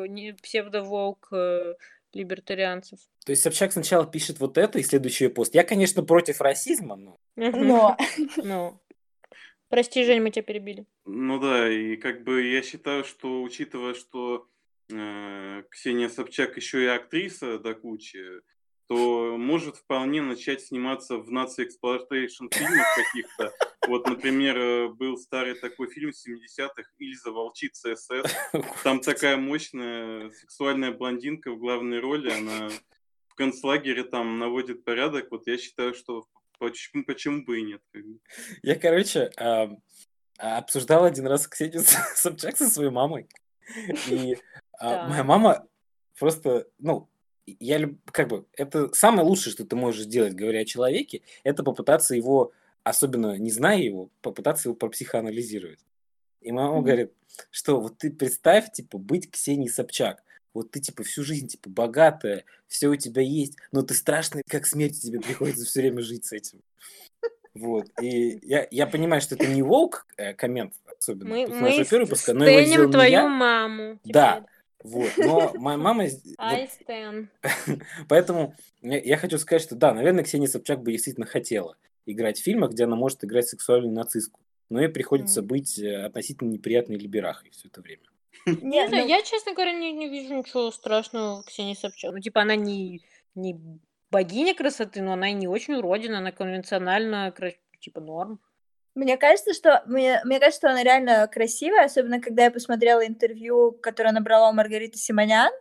[0.41, 1.75] псевдоволк э,
[2.11, 2.99] либертарианцев.
[3.25, 5.55] То есть Собчак сначала пишет вот это и следующий пост.
[5.55, 7.17] Я, конечно, против расизма, но...
[7.37, 7.95] Но
[8.37, 8.81] Ну.
[9.69, 10.85] Прости, Жень, мы тебя перебили.
[11.05, 14.49] Ну да, и как бы я считаю, что учитывая, что
[14.91, 18.19] э, Ксения Собчак еще и актриса до кучи,
[18.89, 23.53] то может вполне начать сниматься в наци-эксплуатейшн фильмах каких-то.
[23.87, 28.09] Вот, например, э, был старый такой фильм 70-х «Ильза, волчица СС».
[28.83, 32.69] Там такая мощная сексуальная блондинка в главной роли, она
[33.27, 35.27] в концлагере там наводит порядок.
[35.29, 36.25] Вот я считаю, что
[36.57, 37.81] почему, почему бы и нет.
[38.63, 39.29] Я, короче,
[40.39, 41.83] обсуждал один раз Ксению
[42.15, 43.29] Собчак со своей мамой.
[44.07, 44.35] И
[44.79, 45.67] а, моя мама
[46.17, 47.07] просто, ну,
[47.59, 52.15] я как бы, это самое лучшее, что ты можешь сделать, говоря о человеке, это попытаться
[52.15, 52.51] его,
[52.83, 55.79] особенно не зная его, попытаться его пропсихоанализировать.
[56.41, 56.83] И мама Мгм.
[56.85, 57.11] говорит,
[57.51, 60.23] что вот ты представь, типа, быть Ксенией Собчак.
[60.53, 64.65] Вот ты, типа, всю жизнь, типа, богатая, все у тебя есть, но ты страшный, как
[64.65, 66.61] смерть, тебе приходится все время жить с этим.
[67.53, 67.87] Вот.
[68.01, 72.05] И я, я понимаю, что это не волк э, коммент, особенно Мы, мы нашего первого
[72.05, 73.27] выпуска, но его твою я.
[73.27, 73.99] маму.
[74.05, 74.49] Да, теперь.
[74.83, 75.11] Вот.
[75.17, 76.05] Но моя мама...
[76.37, 77.29] вот.
[78.07, 82.71] Поэтому я, хочу сказать, что да, наверное, Ксения Собчак бы действительно хотела играть в фильмах,
[82.71, 84.39] где она может играть сексуальную нацистку.
[84.69, 88.03] Но ей приходится быть э, относительно неприятной либерахой все это время.
[88.45, 92.13] Не знаю, ну, я, честно говоря, не, не вижу ничего страшного в Ксении Собчак.
[92.13, 93.01] Ну, типа, она не,
[93.35, 93.59] не
[94.11, 97.33] богиня красоты, но она и не очень уродина, она конвенционально,
[97.79, 98.39] типа, норм.
[98.99, 103.71] Мне кажется, что мне, мне кажется, что она реально красивая, особенно когда я посмотрела интервью,
[103.71, 105.53] которое она брала у Маргариты Симонян,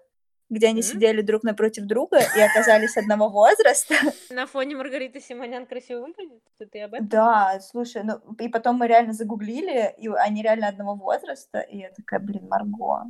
[0.51, 0.83] где они М?
[0.83, 3.94] сидели друг напротив друга и оказались одного возраста.
[4.31, 6.42] На фоне Маргариты Симонян красиво выглядит?
[6.59, 7.07] Ты, ты об этом?
[7.07, 11.90] Да, слушай, ну и потом мы реально загуглили, и они реально одного возраста, и я
[11.90, 13.05] такая, блин, Марго.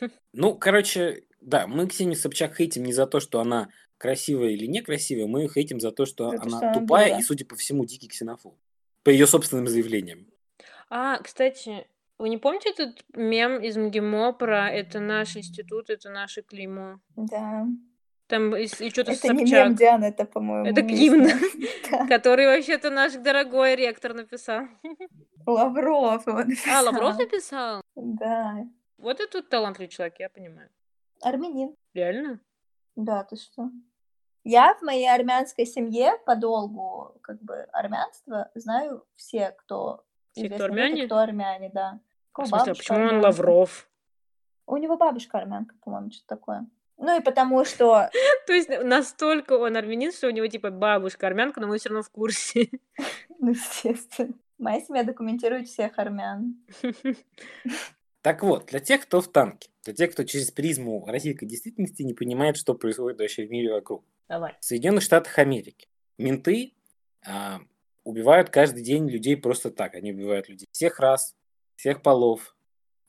[0.32, 5.26] Ну, короче, да, мы Ксению Собчак хейтим не за то, что она красивая или некрасивая,
[5.26, 7.18] мы ее хейтим за то, что За она что она тупая дура.
[7.18, 8.56] и, судя по всему, дикий ксенофоб.
[9.08, 10.26] По ее собственным заявлениям.
[10.90, 11.86] А, кстати,
[12.18, 17.00] вы не помните этот мем из МГИМО про «это наш институт, это наше клеймо»?
[17.16, 17.66] Да.
[18.26, 21.26] Там и, что-то Это не мем, Собчак, Диана, это, по-моему, Это гимн.
[22.10, 24.66] Который вообще-то наш дорогой ректор написал.
[25.46, 26.40] Лавров его
[26.70, 27.76] А, Лавров написал.
[27.78, 27.82] написал?
[27.96, 28.66] Да.
[28.98, 30.68] Вот это тут талантливый человек, я понимаю.
[31.22, 31.74] Армянин.
[31.94, 32.40] Реально?
[32.94, 33.70] Да, ты что?
[34.50, 40.68] Я в моей армянской семье по долгу как бы армянства знаю все, кто Все, кто
[40.68, 41.04] люди, армяне?
[41.04, 42.00] кто армяне, да.
[42.30, 43.26] В кого смысле, а почему он армянка.
[43.26, 43.90] Лавров?
[44.66, 46.66] У него бабушка армянка, по-моему, что-то такое.
[46.96, 48.08] Ну и потому что,
[48.46, 52.02] То есть настолько он армянин, что у него типа бабушка армянка, но мы все равно
[52.02, 52.70] в курсе.
[53.38, 56.56] ну, естественно, моя семья документирует всех армян.
[58.22, 62.14] Так вот, для тех, кто в танке, для тех, кто через призму российской действительности не
[62.14, 64.04] понимает, что происходит вообще в мире вокруг.
[64.28, 64.56] Давай.
[64.60, 65.88] В Соединенных Штатах Америки
[66.18, 66.74] менты
[67.26, 67.60] а,
[68.04, 69.94] убивают каждый день людей просто так.
[69.94, 71.34] Они убивают людей всех рас,
[71.76, 72.56] всех полов,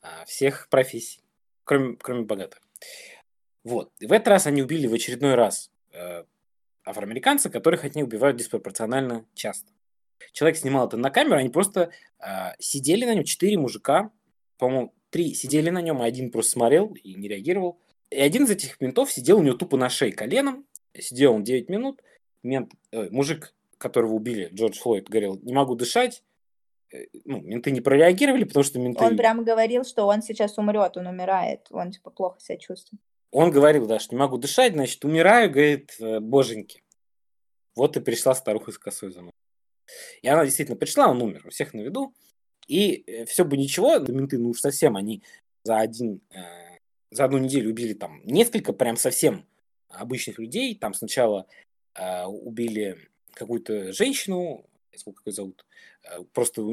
[0.02, 1.22] а, всех профессий,
[1.64, 2.62] кроме, кроме богатых.
[3.64, 3.92] Вот.
[4.00, 6.24] И в этот раз они убили в очередной раз э,
[6.86, 9.72] афроамериканца, которых от них убивают диспропорционально часто.
[10.32, 14.12] Человек снимал это на камеру, они просто а, сидели на нем, четыре мужика,
[14.58, 17.80] по-моему, три сидели на нем, а один просто смотрел и не реагировал.
[18.10, 20.66] И один из этих ментов сидел у него тупо на шее коленом,
[21.02, 22.02] сидел он 9 минут,
[22.44, 26.24] мент, э, мужик, которого убили, Джордж Флойд, говорил, не могу дышать,
[26.92, 29.04] Э, ну, менты не прореагировали, потому что менты...
[29.04, 33.02] Он прямо говорил, что он сейчас умрет, он умирает, он типа плохо себя чувствует.
[33.32, 36.84] Он говорил, да, что не могу дышать, значит, умираю, говорит, э, боженьки.
[37.76, 39.34] Вот и пришла старуха с косой за мной.
[40.22, 42.14] И она действительно пришла, он умер, у всех на виду.
[42.68, 45.24] И все бы ничего, но менты, ну уж совсем, они
[45.64, 46.78] за один, э,
[47.12, 49.46] за одну неделю убили там несколько прям совсем
[49.90, 50.76] обычных людей.
[50.76, 51.48] Там сначала
[51.96, 52.98] э, убили
[53.34, 55.66] какую-то женщину, как ее зовут,
[56.04, 56.64] э, просто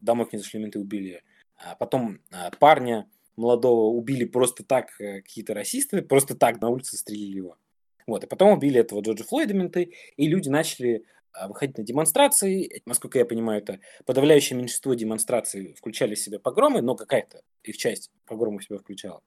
[0.00, 1.22] домой к ней зашли менты, убили.
[1.56, 6.92] А потом э, парня молодого убили просто так э, какие-то расисты, просто так на улице
[6.92, 7.58] застрелили его.
[8.06, 11.06] Вот, и потом убили этого Джорджа Флойда менты, и люди начали
[11.48, 12.82] выходить на демонстрации.
[12.86, 18.12] Насколько я понимаю, это подавляющее меньшинство демонстраций включали в себя погромы, но какая-то их часть
[18.26, 19.20] погромов в себя включала.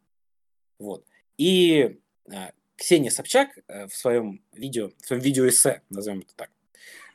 [0.80, 1.06] Вот.
[1.38, 2.00] И
[2.78, 6.50] Ксения Собчак э, в своем видео, в своем видеоэссе, назовем это так,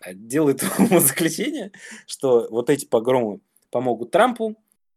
[0.04, 0.60] э, делает
[1.00, 1.72] заключение,
[2.06, 4.56] что вот эти погромы помогут Трампу,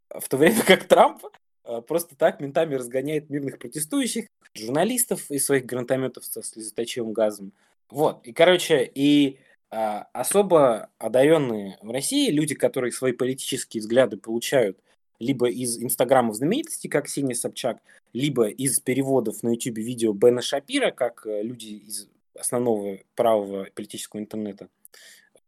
[0.10, 1.23] в то время как Трамп
[1.63, 7.54] э, просто так ментами разгоняет мирных протестующих, журналистов из своих гранатометов со слезоточивым газом.
[7.89, 8.25] Вот.
[8.25, 14.80] И, короче, и а, особо одаренные в России, люди, которые свои политические взгляды получают
[15.19, 17.80] либо из инстаграмов знаменитостей, как Ксения Собчак,
[18.15, 24.21] либо из переводов на YouTube видео Бена Шапира, как э, люди из основного правого политического
[24.21, 24.69] интернета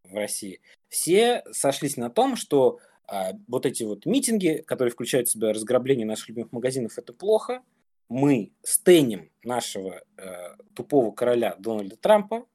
[0.03, 5.31] в России, все сошлись на том, что а, вот эти вот митинги, которые включают в
[5.31, 7.63] себя разграбление наших любимых магазинов, это плохо.
[8.09, 12.45] Мы стеним нашего э, тупого короля Дональда Трампа.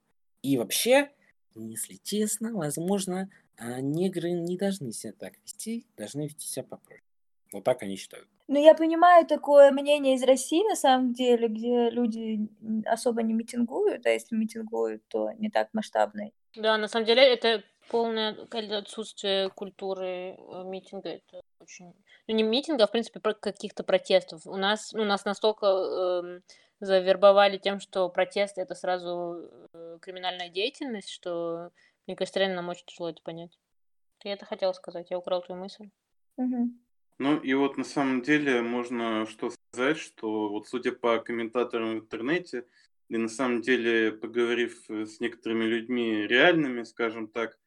[0.43, 1.11] И вообще,
[1.55, 7.03] если честно, возможно, а, негры не должны себя так вести, должны вести себя попроще.
[7.51, 8.29] Вот так они считают.
[8.53, 12.39] Ну, я понимаю такое мнение из России, на самом деле, где люди
[12.85, 16.31] особо не митингуют, а если митингуют, то не так масштабно.
[16.55, 18.37] Да, на самом деле это полное
[18.79, 21.09] отсутствие культуры э, митинга.
[21.09, 21.95] Это очень...
[22.29, 24.47] Ну, не митинга, а, в принципе, каких-то протестов.
[24.47, 26.43] У нас, ну, нас настолько эм,
[26.79, 31.71] завербовали тем, что протест это сразу э, криминальная деятельность, что,
[32.07, 33.59] мне кажется, реально нам очень тяжело это понять.
[34.25, 35.89] Я это хотела сказать, я украл твою мысль.
[36.37, 36.79] Мгм.
[37.23, 42.01] Ну и вот на самом деле можно что сказать, что вот судя по комментаторам в
[42.01, 42.67] интернете,
[43.09, 47.61] и на самом деле поговорив э, с некоторыми людьми реальными, скажем так,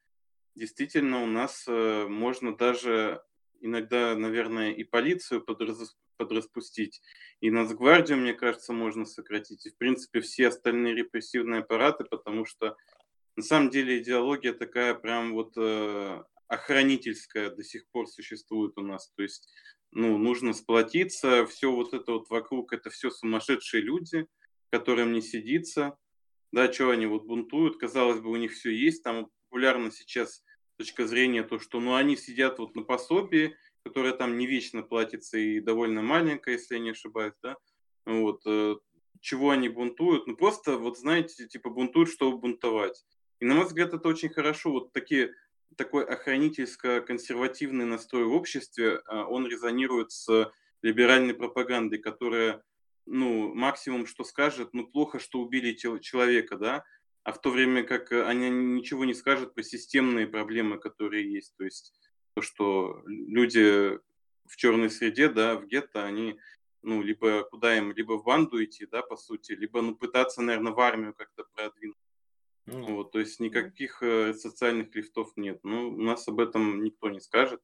[0.55, 3.23] действительно у нас э, можно даже
[3.61, 7.01] иногда, наверное, и полицию подрас, подраспустить,
[7.39, 12.75] и Нацгвардию, мне кажется, можно сократить, и, в принципе, все остальные репрессивные аппараты, потому что
[13.37, 19.11] на самом деле идеология такая прям вот э, охранительская до сих пор существует у нас.
[19.15, 19.49] То есть,
[19.91, 24.27] ну, нужно сплотиться, все вот это вот вокруг, это все сумасшедшие люди,
[24.71, 25.97] которым не сидится.
[26.51, 30.43] Да, что они вот бунтуют, казалось бы, у них все есть, там популярно сейчас
[30.77, 35.37] точка зрения то, что ну, они сидят вот на пособии, которое там не вечно платится
[35.37, 37.57] и довольно маленькое, если я не ошибаюсь, да,
[38.05, 38.75] вот, э,
[39.21, 43.05] чего они бунтуют, ну просто, вот знаете, типа бунтуют, чтобы бунтовать.
[43.39, 45.33] И на мой взгляд, это очень хорошо, вот такие,
[45.77, 50.51] такой охранительско-консервативный настрой в обществе, э, он резонирует с
[50.81, 52.63] либеральной пропагандой, которая,
[53.05, 56.83] ну, максимум, что скажет, ну, плохо, что убили человека, да,
[57.23, 61.55] а в то время как они ничего не скажут про системные проблемы, которые есть.
[61.57, 61.93] То есть
[62.35, 63.97] то, что люди
[64.45, 66.39] в черной среде, да, в гетто, они,
[66.83, 70.73] ну, либо куда им, либо в банду идти, да, по сути, либо, ну, пытаться, наверное,
[70.73, 71.97] в армию как-то продвинуть.
[72.67, 72.93] Mm.
[72.93, 75.59] Вот, то есть никаких э, социальных лифтов нет.
[75.63, 77.61] Ну, у нас об этом никто не скажет,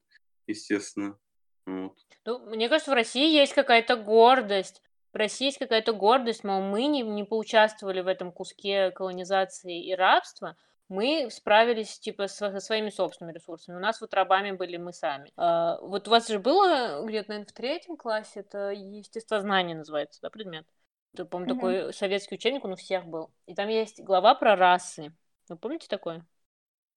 [0.47, 1.17] естественно.
[1.65, 1.97] Вот.
[2.25, 4.81] Ну, мне кажется, в России есть какая-то гордость
[5.13, 9.93] в России есть какая-то гордость, мол, мы не, не поучаствовали в этом куске колонизации и
[9.93, 10.55] рабства,
[10.87, 13.77] мы справились типа со своими собственными ресурсами.
[13.77, 15.31] У нас вот рабами были мы сами.
[15.37, 20.29] А, вот у вас же было где-то, наверное, в третьем классе, это естествознание называется, да,
[20.29, 20.65] предмет?
[21.13, 21.55] Это, по-моему, mm-hmm.
[21.55, 23.31] такой советский учебник, он у всех был.
[23.45, 25.13] И там есть глава про расы.
[25.49, 26.25] Вы помните такое?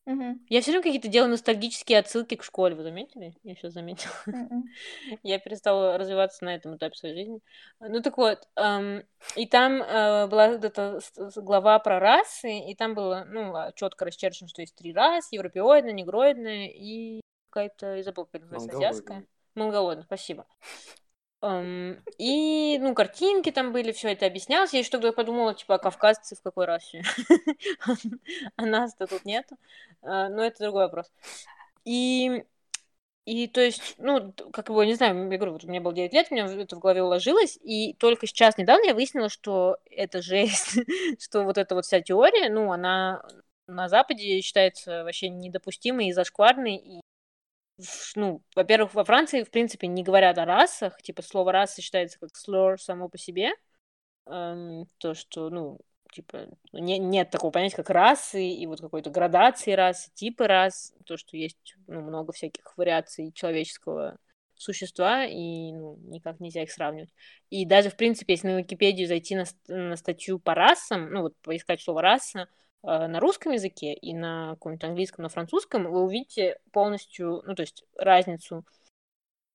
[0.07, 0.45] Мгм.
[0.51, 3.35] Я все время какие-то делаю ностальгические отсылки к школе, вы заметили?
[3.43, 4.13] Я сейчас заметила.
[5.23, 7.41] Я перестала развиваться на этом этапе своей жизни.
[7.81, 9.03] Ну так вот, эм,
[9.35, 11.01] и там э, была вот эта
[11.37, 15.93] глава про расы, и там было, ну, а, четко расчерчено, что есть три расы, европеоидная,
[15.93, 19.27] негроидная и какая-то, я забыла, как называется, азиатская.
[19.55, 20.47] Монголоидная, спасибо.
[22.19, 24.73] И, ну, картинки там были, все это объяснялось.
[24.73, 27.03] Я еще тогда подумала, типа, а кавказцы в какой расе?
[28.57, 29.57] а нас-то тут нету.
[30.03, 31.11] Uh, но это другой вопрос.
[31.85, 32.45] И,
[33.27, 36.29] и, то есть, ну, как бы, не знаю, я говорю, вот меня было 9 лет,
[36.31, 40.79] у меня это в голове уложилось, и только сейчас, недавно я выяснила, что это жесть,
[41.21, 43.23] что вот эта вот вся теория, ну, она
[43.67, 47.01] на Западе считается вообще недопустимой и зашкварной, и
[48.15, 52.31] ну, во-первых, во Франции, в принципе, не говорят о расах, типа слово раса считается как
[52.31, 53.53] slur само по себе,
[54.27, 55.81] эм, то, что, ну,
[56.13, 61.17] типа, не, нет такого понятия, как расы, и вот какой-то градации расы, типы рас, то,
[61.17, 64.19] что есть, ну, много всяких вариаций человеческого
[64.55, 67.13] существа, и, ну, никак нельзя их сравнивать.
[67.51, 71.37] И даже, в принципе, если на Википедию зайти на, на статью по расам, ну, вот
[71.43, 72.49] поискать слово раса,
[72.85, 77.85] на русском языке и на каком-нибудь английском, на французском, вы увидите полностью, ну, то есть
[77.97, 78.65] разницу,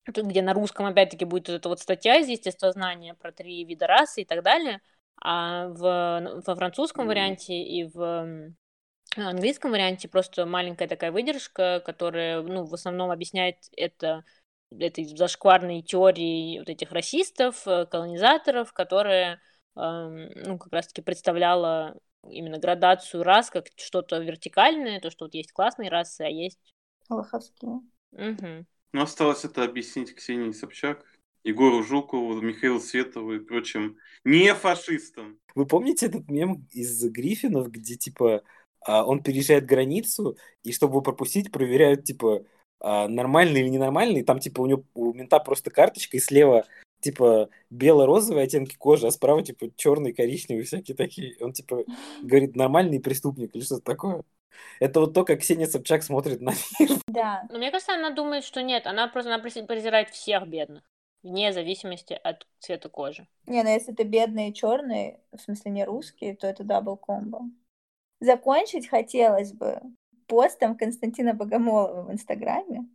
[0.08, 4.22] где на русском, опять-таки, будет вот эта вот статья из естествознания про три вида расы
[4.22, 4.82] и так далее,
[5.22, 8.54] а в, во французском варианте и в
[9.16, 14.24] английском варианте просто маленькая такая выдержка, которая, ну, в основном объясняет это
[14.72, 19.40] этой зашкварной теории вот этих расистов, э, колонизаторов, которые,
[19.76, 21.96] ну, как раз-таки представляла
[22.28, 26.60] именно градацию рас как что-то вертикальное, то, что вот есть классные расы, а есть...
[27.10, 27.82] Лоховские.
[28.12, 28.66] Угу.
[28.94, 31.06] Ну, осталось это объяснить Ксении Собчак,
[31.44, 35.40] Егору Жукову, Михаилу Светову и прочим не фашистам.
[35.56, 38.44] Вы помните этот мем из Гриффинов, где, типа,
[38.82, 42.46] а, он переезжает границу, и чтобы его пропустить, проверяют, типа,
[42.80, 46.66] а, нормальный или ненормальный, там, типа, у него у мента просто карточка, и слева
[47.00, 51.36] типа бело-розовые оттенки кожи, а справа типа черный, коричневый, всякие такие.
[51.42, 51.84] Он типа
[52.22, 54.24] говорит нормальный преступник или что-то такое.
[54.80, 56.90] Это вот то, как Ксения Собчак смотрит на мир.
[57.08, 57.48] Да.
[57.50, 60.84] Но мне кажется, она думает, что нет, она просто она презирает всех бедных,
[61.24, 63.28] вне зависимости от цвета кожи.
[63.46, 67.42] Не, ну если ты бедный и черный, в смысле не русский, то это double combo.
[68.20, 69.82] Закончить хотелось бы
[70.28, 72.88] постом Константина Богомолова в Инстаграме,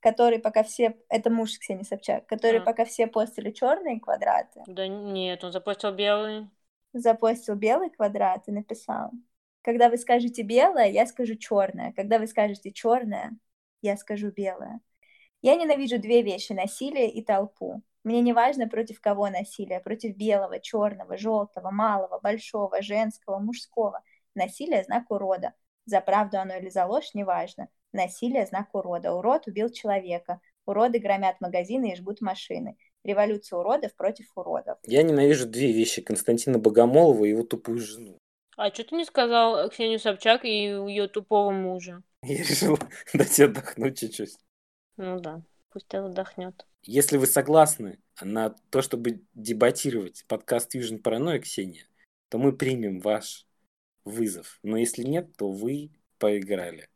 [0.00, 0.96] который пока все...
[1.08, 2.64] Это муж Ксении Собчак, который а.
[2.64, 4.62] пока все постили черные квадраты.
[4.66, 6.48] Да нет, он запостил белый.
[6.92, 9.10] Запостил белый квадрат и написал.
[9.62, 11.92] Когда вы скажете белое, я скажу черное.
[11.92, 13.36] Когда вы скажете черное,
[13.82, 14.80] я скажу белое.
[15.42, 17.82] Я ненавижу две вещи— насилие и толпу.
[18.02, 24.02] Мне не важно, против кого насилие, против белого, черного, желтого, малого, большого, женского, мужского.
[24.34, 25.52] Насилие— знак урода.
[25.84, 27.68] За правду оно или за ложь, неважно.
[27.92, 29.12] Насилие– знак урода.
[29.12, 30.40] Урод убил человека.
[30.66, 32.76] Уроды громят магазины и жгут машины.
[33.04, 34.78] Революция уродов против уродов.
[34.84, 36.02] Я ненавижу две вещи.
[36.02, 38.18] Константина Богомолова и его тупую жену.
[38.56, 42.02] А что ты не сказал Ксению Собчак и ее тупого мужа?
[42.22, 42.78] Я решил
[43.14, 44.36] дать ей отдохнуть чуть-чуть.
[44.96, 46.66] Ну да, пусть отдохнет.
[46.82, 51.86] Если вы согласны на то, чтобы дебатировать подкаст Fusion Paranoia, Ксения,
[52.28, 53.46] то мы примем ваш
[54.04, 54.58] вызов.
[54.62, 56.88] Но если нет, то вы проиграли.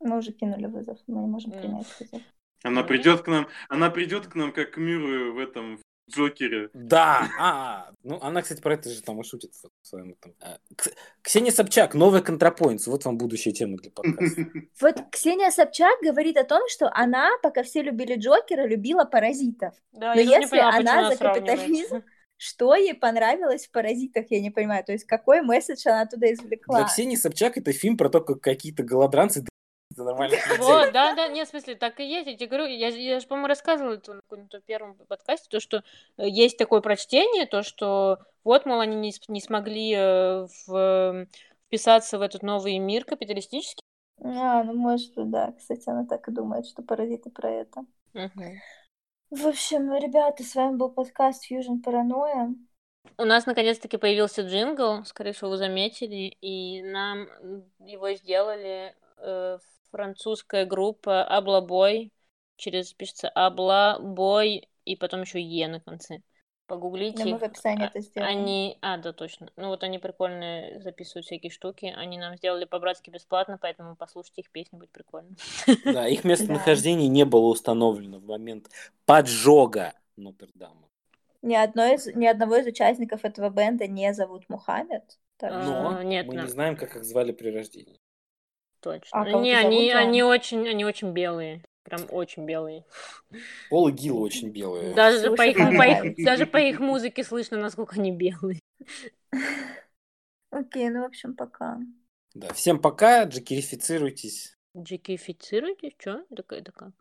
[0.00, 2.20] Мы уже кинули вызов, мы не можем принять вызов.
[2.62, 2.88] Она Мгм.
[2.88, 5.80] придет к нам, она придет к нам как к миру в этом в
[6.12, 6.68] Джокере.
[6.74, 7.28] Да!
[7.38, 10.16] А, ну она, кстати, про это же там и шутит в своем.
[10.42, 10.92] А, Кс-
[11.22, 12.86] Ксения Собчак, новая контрапоинтс.
[12.88, 14.42] Вот вам будущая тема для подкаста.
[14.80, 19.74] Вот Ксения Собчак говорит о том, что она, пока все любили Джокера, любила паразитов.
[19.92, 22.02] Да, Но я тоже не если поняла, она за капитализм,
[22.36, 24.82] Что ей понравилось в «Паразитах», я не понимаю.
[24.82, 26.84] То есть какой месседж она Для извлекла?
[26.84, 29.44] Ксении Собчак это фильм про то, как какие-то голодранцы
[30.00, 30.64] до нормальных людей.
[30.64, 33.26] Вот, да, да, нет, в смысле, так и есть, я тебе говорю, я, я же,
[33.26, 35.84] по-моему, рассказывала это на каком-то первом подкасте, то, что
[36.16, 41.26] э, есть такое прочтение, то, что вот, мол, они не, не смогли э, в-
[41.66, 43.82] вписаться в этот новый мир капиталистический.
[44.22, 45.52] А, ну может быть, да.
[45.52, 47.84] Кстати, она так и думает, что «Паразиты» про это.
[48.12, 48.60] Мгм.
[49.30, 52.54] В общем, ребята, с вами был подкаст Fusion Paranoia.
[53.16, 57.28] У нас наконец-таки появился джингл, скорее всего, вы заметили, и нам
[57.78, 59.58] его сделали э,
[59.90, 62.12] французская группа Аблабой,
[62.56, 66.20] через пишется Аблабой, и потом еще Е на конце.
[66.66, 67.24] Погуглите.
[67.24, 68.30] Но мы в описании А- это сделаем.
[68.38, 69.50] Они, а, да, точно.
[69.56, 71.92] Ну вот они прикольные, записывают всякие штуки.
[71.96, 75.30] Они нам сделали по-братски бесплатно, поэтому послушайте их песни, будет прикольно.
[75.84, 78.68] Да, их местонахождение не было установлено в момент
[79.04, 80.86] поджога Нотр-Дама.
[81.42, 85.18] Ни, одной из, ни одного из участников этого бенда не зовут Мухаммед.
[85.38, 86.42] так А, что- Но нет, мы да.
[86.42, 87.99] не знаем, как их звали при рождении.
[88.80, 89.20] Точно.
[89.20, 91.62] А кого-то не, они, они очень, они очень белые.
[91.82, 92.84] Прям очень белые.
[93.68, 94.94] Пол и Гил очень белые.
[94.94, 98.60] Даже по, их, по их- даже по их музыке слышно, насколько они белые.
[100.50, 101.78] Окей, ну, в общем, пока.
[102.34, 104.56] Да, всем пока, джекерифицируйтесь.
[104.76, 105.92] Джекифицируйте?
[105.98, 106.24] Что?
[106.30, 106.92] Это, это как?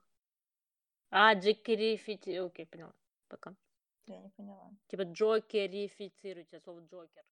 [1.11, 2.38] А, джекерифици...
[2.38, 2.93] Окей, поняла.
[3.27, 3.53] Пока.
[4.07, 4.71] Я не поняла.
[4.88, 7.23] Типа джокерифицируйте, слово джокер.